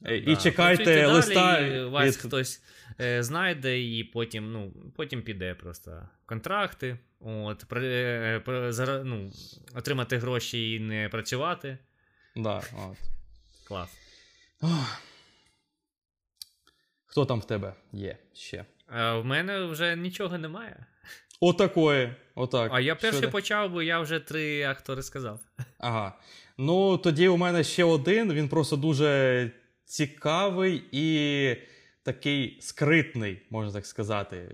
[0.09, 1.35] і Да, чекайте працюйте листа.
[1.35, 2.63] Далі, і вас від- хтось
[3.01, 6.99] е, знайде, і потім, ну, потім піде просто контракти.
[7.21, 9.33] От, при, е, при- зара- ну,
[9.75, 11.79] отримати гроші і не працювати.
[12.37, 12.97] Да, от.
[13.69, 13.91] Клас.
[14.61, 15.01] Ох.
[17.07, 18.65] Хто там в тебе є ще?
[18.87, 20.87] А в мене вже нічого немає.
[21.41, 22.13] Отакої.
[22.35, 22.71] Отак.
[22.75, 23.29] А я Що перший ти?
[23.29, 25.41] почав, бо я вже три актори сказав.
[25.79, 26.13] Ага.
[26.59, 28.33] Ну, тоді у мене ще один.
[28.33, 29.51] Він просто дуже
[29.85, 31.57] цікавий і
[32.03, 34.49] такий скритний, можна так сказати.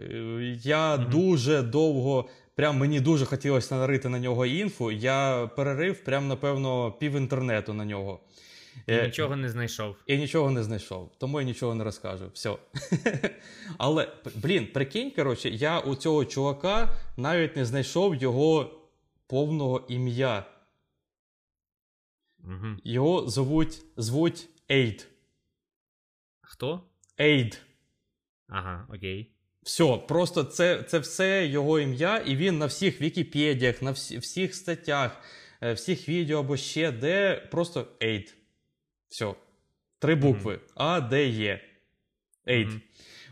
[0.63, 1.11] Я Мгм.
[1.11, 4.93] дуже довго, прям мені дуже хотілося нарити на нього інфу.
[4.93, 8.21] Я перерив, прям, напевно, пів інтернету на нього.
[8.87, 9.97] І Е, нічого не знайшов.
[10.07, 12.31] І нічого не знайшов, тому я нічого не розкажу.
[12.35, 12.57] Все.
[13.79, 18.81] Але, блін, прикинь, коротше, я у цього чувака навіть не знайшов його
[19.27, 20.45] повного ім'я.
[22.45, 22.77] Угу.
[22.85, 25.09] Його звуть, звуть Ейд.
[26.41, 26.83] Хто?
[27.21, 27.63] Ейд.
[28.49, 29.35] Ага, окей.
[29.63, 34.55] Все, просто це, це все його ім'я, і він на всіх Вікіпедіях, на всі, всіх
[34.55, 35.23] статтях,
[35.63, 38.35] е, всіх відео або ще де просто Ейд.
[39.13, 39.35] Все.
[39.99, 40.61] Три букви.
[40.75, 41.61] А, Д, Є.
[42.49, 42.69] Ейд.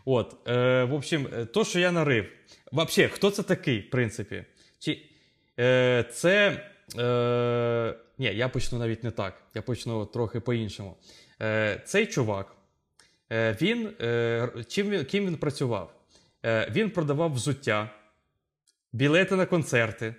[0.05, 2.33] От, е, в общем, е, то, що я нарив.
[2.73, 4.45] Вообще, хто це такий, в принципі?
[4.79, 5.03] Чи,
[5.59, 6.65] е, це.
[6.99, 9.43] Е, ні, я почну навіть не так.
[9.55, 10.97] Я почну трохи по-іншому.
[11.43, 12.57] Е, цей чувак,
[13.33, 15.95] е, він, е, чим він, ким він працював?
[16.45, 17.91] Е, він продавав взуття,
[18.93, 20.15] білети на концерти.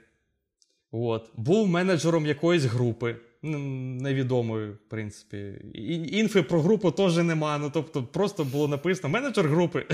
[0.91, 1.29] От.
[1.35, 5.53] Був менеджером якоїсь групи, невідомої, в принципі.
[5.73, 7.57] І- Інфи про групу теж нема.
[7.57, 9.85] Ну, тобто, просто було написано менеджер групи.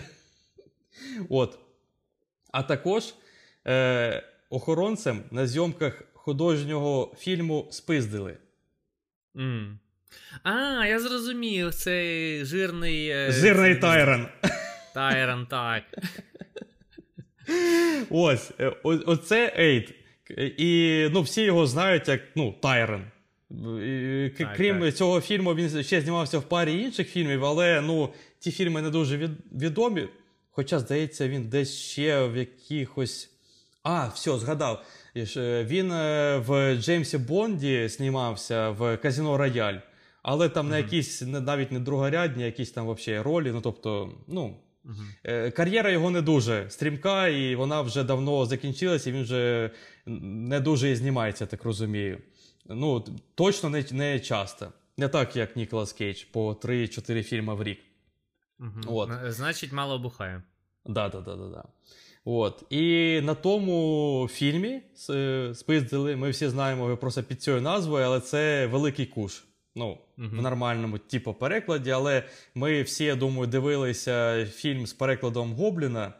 [1.30, 1.60] От.
[2.52, 3.04] А також
[3.68, 8.38] е, охоронцем на зйомках художнього фільму спиздили.
[9.38, 9.80] М.
[10.44, 13.10] А, я зрозумів, цей жирний.
[13.10, 14.28] е, Жирний це- Тайрон.
[14.94, 15.84] Тайрон, так.
[18.10, 19.94] Ось, е, оце Ейд.
[20.58, 23.04] І ну, всі його знають як ну, Тайрон.
[24.38, 24.96] Так, Крім так.
[24.96, 29.18] цього фільму, він ще знімався в парі інших фільмів, але ну, ті фільми не дуже
[29.18, 29.32] від,
[29.62, 30.08] відомі.
[30.52, 33.30] Хоча, здається, він десь ще в якихось.
[33.84, 34.86] А, все, згадав.
[35.38, 39.78] Е, Він е, в Джеймсі Бонді знімався в Казіно Рояль,
[40.24, 40.86] але там на Мгм.
[40.86, 43.52] якісь не- навіть не другорядні, якісь там вообще ролі.
[43.54, 44.56] Ну, тобто, ну.
[45.24, 49.72] Е, Кар'єра його не дуже стрімка, і вона вже давно закінчилася, і він вже
[50.06, 52.18] не дуже і знімається, так розумію.
[52.70, 53.06] Ну,
[53.36, 54.72] точно не, не часто.
[54.98, 57.80] Не так, як Ніколас Кейдж, по 3-4 фільми в рік.
[58.60, 58.82] Мгм.
[58.88, 59.10] От.
[59.28, 60.44] Значить, мало бухає.
[60.86, 61.64] Да, да, да, да, да.
[62.26, 62.64] От.
[62.70, 68.20] І на тому фільмі е, спиздили, ми всі знаємо його просто під цією назвою, але
[68.20, 69.44] це Великий Куш.
[69.76, 70.40] Ну, Мгм.
[70.40, 72.24] в нормальному типу перекладі, але
[72.56, 76.14] ми всі, я думаю, дивилися фільм з перекладом Гобліна.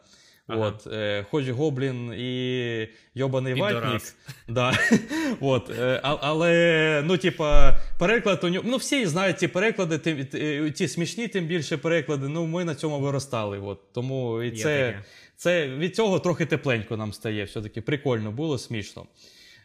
[0.48, 0.66] Ага.
[0.66, 3.82] От, е, хоч Гоблін і Йобаний Підорас.
[3.84, 4.02] Ватнік.
[4.48, 4.78] Да.
[5.40, 8.64] От, е, а, але, ну, типа, переклад у нього.
[8.68, 12.28] Ну, всі знають ці переклади, тим, ті, ті смішні, тим більше переклади.
[12.28, 13.58] Ну, ми на цьому виростали.
[13.58, 15.02] От, тому і це,
[15.36, 17.44] це від цього трохи тепленько нам стає.
[17.44, 19.06] Все-таки прикольно було, смішно.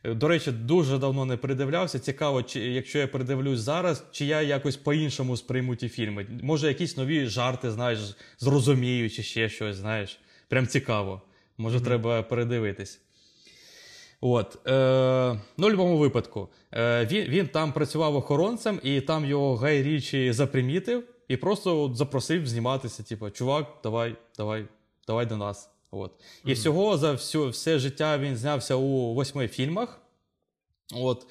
[0.03, 1.99] Е, До речі, дуже давно не придивлявся.
[1.99, 6.25] Цікаво, чи якщо я придивлюсь зараз, чи я якось по-іншому сприйму ті фільми.
[6.41, 7.99] Може, якісь нові жарти, знаєш,
[8.39, 10.19] зрозумію, чи ще щось, знаєш.
[10.47, 11.21] Прям цікаво.
[11.57, 11.85] Може, Мгм.
[11.85, 13.01] треба передивитись.
[14.21, 19.55] От, е, ну, в будь-якому випадку, е, він, він там працював охоронцем, і там його
[19.55, 23.03] Гай Річі запримітив і просто от запросив зніматися.
[23.03, 24.65] Типу, чувак, давай, давай,
[25.07, 25.69] давай до нас.
[25.91, 26.11] От.
[26.45, 26.53] І mm-hmm.
[26.53, 30.01] всього за всю, все життя він знявся у восьми фільмах.
[30.95, 31.27] От.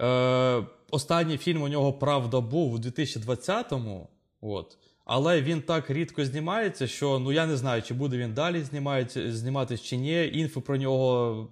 [0.00, 4.08] Е, Останній фільм у нього, правда, був у 2020-му.
[4.40, 4.78] От.
[5.08, 8.64] Але він так рідко знімається, що ну я не знаю, чи буде він далі
[9.14, 10.26] зніматися чи ні.
[10.32, 11.48] Інфи про нього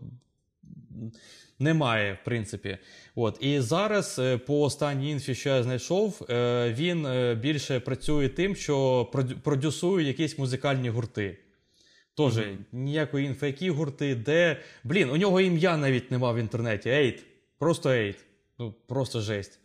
[1.58, 2.78] немає, в принципі.
[3.14, 3.38] От.
[3.40, 8.56] І зараз, е, по останній інфі, що я знайшов, е, він е, більше працює тим,
[8.56, 9.04] що
[9.42, 11.38] продюсує якісь музикальні гурти.
[12.14, 12.56] Тоже mm-hmm.
[12.72, 14.60] ніякої інфи, які гурти, де.
[14.84, 16.88] Блін, у нього ім'я навіть нема в інтернеті.
[16.88, 17.24] Ейд.
[17.58, 18.16] Просто Ейд.
[18.58, 19.60] Ну, просто жесть.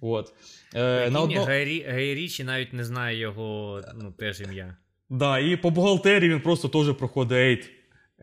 [0.00, 0.34] От.
[0.74, 1.44] Е, на одно...
[1.44, 4.76] Гай Річі навіть не знає його ну, теж ім'я.
[5.10, 7.70] Да, і по бухгалтерії він просто теж проходить Ейд.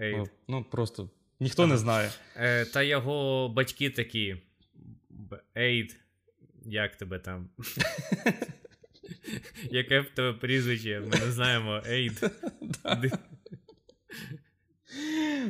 [0.01, 0.31] Ейд.
[0.47, 1.09] Ну, просто
[1.39, 1.71] ніхто ага.
[1.71, 2.11] не знає.
[2.37, 4.35] Е, Та його батьки такі.
[5.57, 5.95] Ейд.
[6.65, 7.49] Як тебе там?
[9.71, 10.99] Яке в тебе прізвище?
[10.99, 12.31] Ми не знаємо Ейд.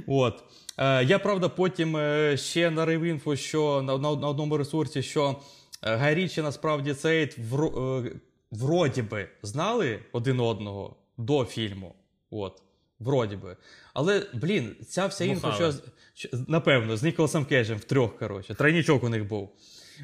[0.08, 0.44] От.
[0.78, 3.94] Е, Я правда потім е, ще нарив інфу, що на
[4.30, 5.42] одному ресурсі, що
[5.84, 8.12] е, Гайрічі насправді цей е,
[8.52, 11.96] вроді би знали один одного до фільму.
[12.30, 12.62] От.
[13.00, 13.58] Вроді би.
[13.94, 15.74] Але, блін, ця вся інфа,
[16.14, 19.50] що, напевно, з Ніколасом Кежем в трьох, коротше, тройнічок у них був.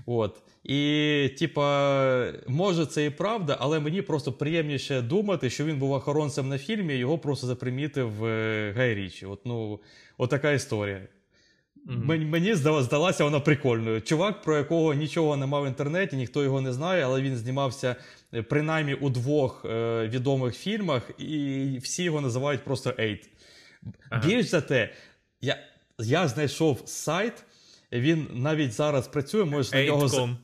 [0.05, 0.41] От.
[0.63, 6.49] І, типа, може, це і правда, але мені просто приємніше думати, що він був охоронцем
[6.49, 9.25] на фільмі, його просто запримітив е, Гай Річі.
[9.25, 9.79] От, ну,
[10.17, 11.07] Отака історія.
[11.87, 12.25] Mm-hmm.
[12.25, 14.01] Мені здалася вона прикольною.
[14.01, 17.95] Чувак, про якого нічого нема в інтернеті, ніхто його не знає, але він знімався
[18.33, 23.29] е, принаймні у двох е, відомих фільмах, і всі його називають просто Ейт.
[24.09, 24.27] Ага.
[24.27, 24.93] Більш за те,
[25.41, 25.57] я
[25.99, 27.33] я знайшов сайт,
[27.91, 30.37] він навіть зараз працює, можеш на нього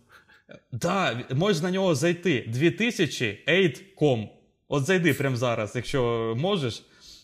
[0.72, 4.30] Да, можеш на нього зайти 2008.com.
[4.68, 6.84] От зайди прямо зараз, якщо можеш.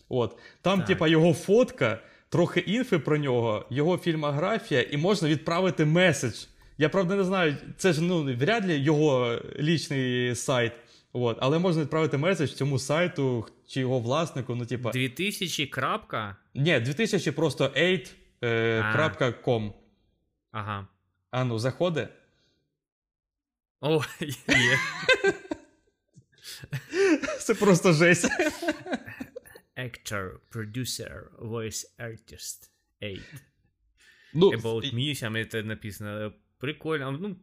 [0.09, 0.38] От.
[0.62, 1.99] Там, типа, його фотка
[2.32, 6.45] трохи інфи про нього, його фільмографія, і можна відправити меседж.
[6.77, 10.73] Я правда не знаю, це ж ну, вряд ли його лічний сайт.
[11.13, 14.55] От, але можна відправити меседж цьому сайту чи його власнику.
[14.55, 14.91] ну, типа...
[14.91, 16.36] 2000 крапка?
[16.55, 19.67] Ні, 2000 просто 8.com.
[19.67, 19.73] Е,
[20.51, 20.88] ага.
[21.32, 22.07] А ну, заходи.
[23.82, 24.01] О,
[24.47, 24.77] є.
[27.39, 28.27] Це просто жесть.
[29.82, 32.69] actor, producer, voice artist,
[33.01, 33.21] aid.
[34.34, 36.34] Ну, About me, там це написано.
[36.57, 37.11] Прикольно.
[37.11, 37.36] Ну,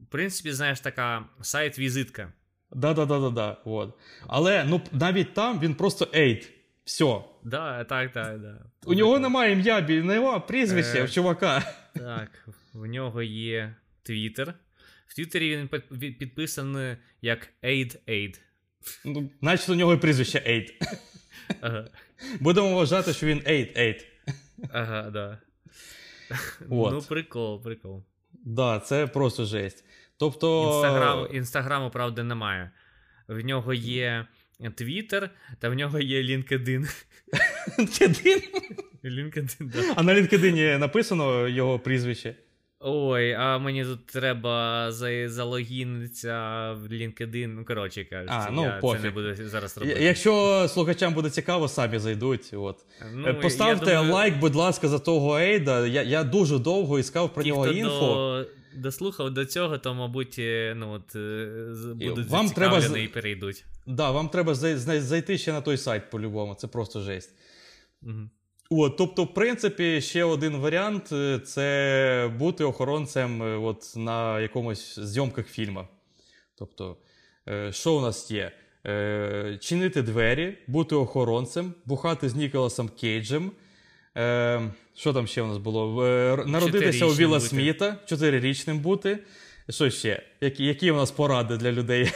[0.00, 2.32] в принципі, знаєш, така сайт-візитка.
[2.72, 3.56] Да-да-да-да-да.
[3.64, 3.98] Вот.
[4.26, 6.48] Але ну, навіть там він просто aid.
[6.84, 7.20] Все.
[7.44, 8.64] Да, так, так, да.
[8.84, 11.74] У нього немає ім'я, немає прізвища в чувака.
[11.94, 14.54] Так, в нього є Твіттер.
[15.06, 18.40] В Твіттері він підписаний як Aid Aid.
[19.04, 20.98] Ну, Значить, у нього і прізвище Aid.
[21.60, 21.88] Ага.
[22.40, 24.02] Будемо вважати, що він 8-8.
[24.72, 25.38] Ага, да.
[26.70, 26.92] От.
[26.92, 28.04] Ну, прикол, прикол.
[28.32, 29.84] Да, це просто жесть.
[30.16, 30.72] Тобто.
[30.74, 32.70] Інстаграм, Інстаграму, правда, немає.
[33.28, 34.26] В нього є
[34.74, 37.04] Твіттер, та в нього є LinkedIn.
[37.78, 38.42] LinkedIn?
[39.04, 39.94] LinkedIn, да.
[39.96, 42.34] А на LinkedIn написано його прізвище.
[42.80, 44.86] Ой, а мені тут треба
[45.26, 47.46] залогінитися в LinkedIn.
[47.46, 49.00] Ну, коротше кажучи, а, ну, я пофіг.
[49.00, 50.02] це не буду зараз робити.
[50.02, 52.50] Якщо слухачам буде цікаво, самі зайдуть.
[52.52, 52.76] От.
[53.14, 54.12] Ну, Поставте думаю...
[54.12, 55.86] лайк, будь ласка, за того Ейда.
[55.86, 58.00] Я я дуже довго іскав про Ті, нього інфо.
[58.00, 58.46] До...
[58.80, 63.64] Дослухав до цього, то, мабуть, е, ну, от, е, будуть вам треба і перейдуть.
[63.86, 67.30] Да, вам треба зайти ще на той сайт по-любому, це просто жесть.
[68.02, 68.30] Угу.
[68.70, 74.98] От, Тобто, в принципі, ще один варіант е, це бути охоронцем е, от, на якомусь
[74.98, 75.84] зйомках фільму.
[76.58, 76.96] Тобто,
[77.48, 78.52] е, що у нас є?
[79.60, 83.52] Чинити двері, бути охоронцем, бухати з Ніколасом Кейджем.
[84.94, 86.04] Що там ще у нас було?
[86.46, 87.48] Народитися у Віла бути.
[87.48, 89.18] Сміта, чотирирічним бути.
[89.68, 90.22] Що ще?
[90.40, 92.12] Які, які у нас поради для людей?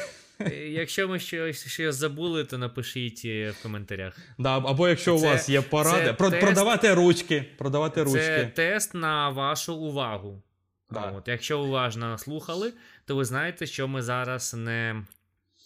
[0.69, 4.19] Якщо ми щось щось забули, то напишіть е, в коментарях.
[4.39, 7.47] Да, Або якщо це, у вас є поради, про, тест, продавати ручки.
[7.59, 8.19] Продавати ручки.
[8.19, 10.43] Це тест на вашу увагу.
[10.91, 11.01] Да.
[11.01, 12.73] От, Якщо уважно слухали,
[13.05, 15.03] то ви знаєте, що ми зараз не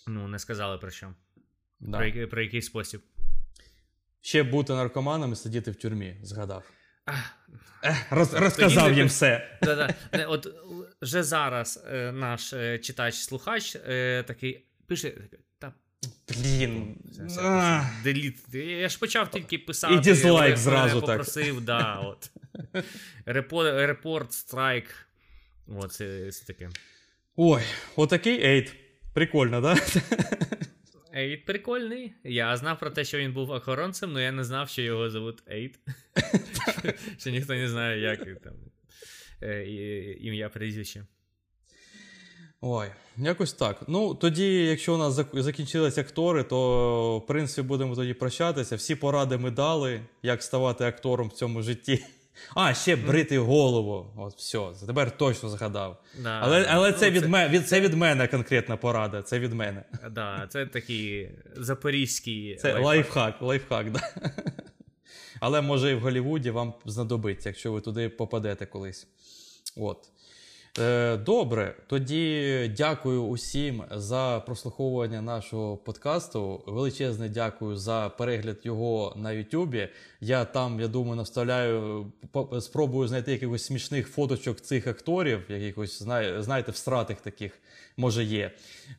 [0.07, 1.15] ну, не сказали про що.
[1.81, 1.99] Да.
[1.99, 3.03] Про, про який спосіб.
[4.21, 6.65] Ще бути наркоманом і сидіти в тюрмі, згадав.
[8.11, 9.59] Роз, розказав їм все.
[9.63, 9.95] Да-да.
[10.27, 10.49] От
[11.03, 15.13] вже зараз е, наш е, читач-слухач е, такий пише.
[15.59, 15.73] Та,
[16.29, 16.97] Блін.
[18.05, 18.55] Деліт.
[18.55, 19.95] Я ж почав тільки писати.
[19.95, 21.07] І дизлайк зразу так.
[21.07, 22.31] попросив, да, от.
[23.27, 24.85] Report, report strike.
[25.67, 26.71] От, це, це таке.
[27.37, 27.63] Ой,
[27.97, 28.73] отакий Ейд.
[29.13, 29.77] Прикольно, да?
[31.17, 32.13] Ейд прикольний.
[32.25, 35.43] Я знав про те, що він був охоронцем, але я не знав, що його зовут
[35.51, 35.79] Ейд.
[37.19, 38.53] Що ніхто не знає, як там
[39.43, 39.65] е,
[40.21, 41.07] ім'я прізвище.
[42.61, 43.85] Ой, якось так.
[43.89, 48.77] Ну, тоді, якщо у нас зак- закінчились актори, то в принципі будемо тоді прощатися.
[48.77, 52.05] Всі поради ми дали, як ставати актором в цьому житті.
[52.55, 54.13] А, ще брити голову.
[54.17, 56.03] От все, тепер точно згадав.
[56.23, 56.41] Да.
[56.43, 59.23] Але, але це, Ну, від мене, від, це від мене конкретна порада.
[59.23, 59.85] Це від мене.
[60.11, 62.87] Да, це такий запорізький Це лайфхак.
[62.87, 64.01] лайфхак, лайфхак, да.
[65.41, 69.07] Але може і в Голлівуді вам знадобиться, якщо ви туди попадете колись.
[69.77, 69.99] От.
[70.79, 76.63] Е, добре, тоді дякую усім за прослуховування нашого подкасту.
[76.67, 79.89] Величезне дякую за перегляд його на Ютубі.
[80.21, 82.07] Я там, я думаю, наставляю,
[82.61, 87.59] спробую знайти якихось смішних фоточок цих акторів, якихось, знає- знаєте, встратих таких,
[87.97, 88.51] може є.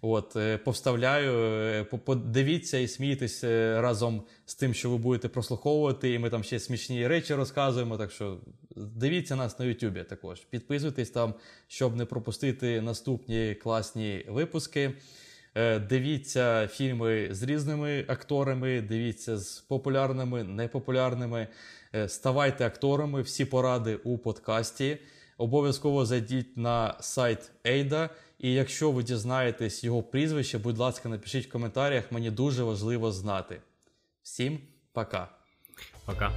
[0.02, 6.14] От, е, повставляю, е, подивіться і смійтесь е, разом з тим, що ви будете прослуховувати.
[6.14, 7.98] І ми там ще смішні речі розказуємо.
[7.98, 8.38] Так що
[8.76, 10.40] дивіться нас на Ютубі також.
[10.40, 11.34] Підписуйтесь там,
[11.68, 14.92] щоб не пропустити наступні класні випуски.
[15.90, 21.48] Дивіться фільми з різними акторами, дивіться з популярними, непопулярними.
[22.08, 24.98] Ставайте акторами, всі поради у подкасті.
[25.38, 28.10] Обов'язково зайдіть на сайт Ейда.
[28.40, 32.12] І якщо ви дізнаєтесь його прізвище, будь ласка, напишіть в коментарях.
[32.12, 33.62] Мені дуже важливо знати.
[34.24, 34.60] Всім
[34.94, 35.30] пока!
[36.06, 36.32] Пока.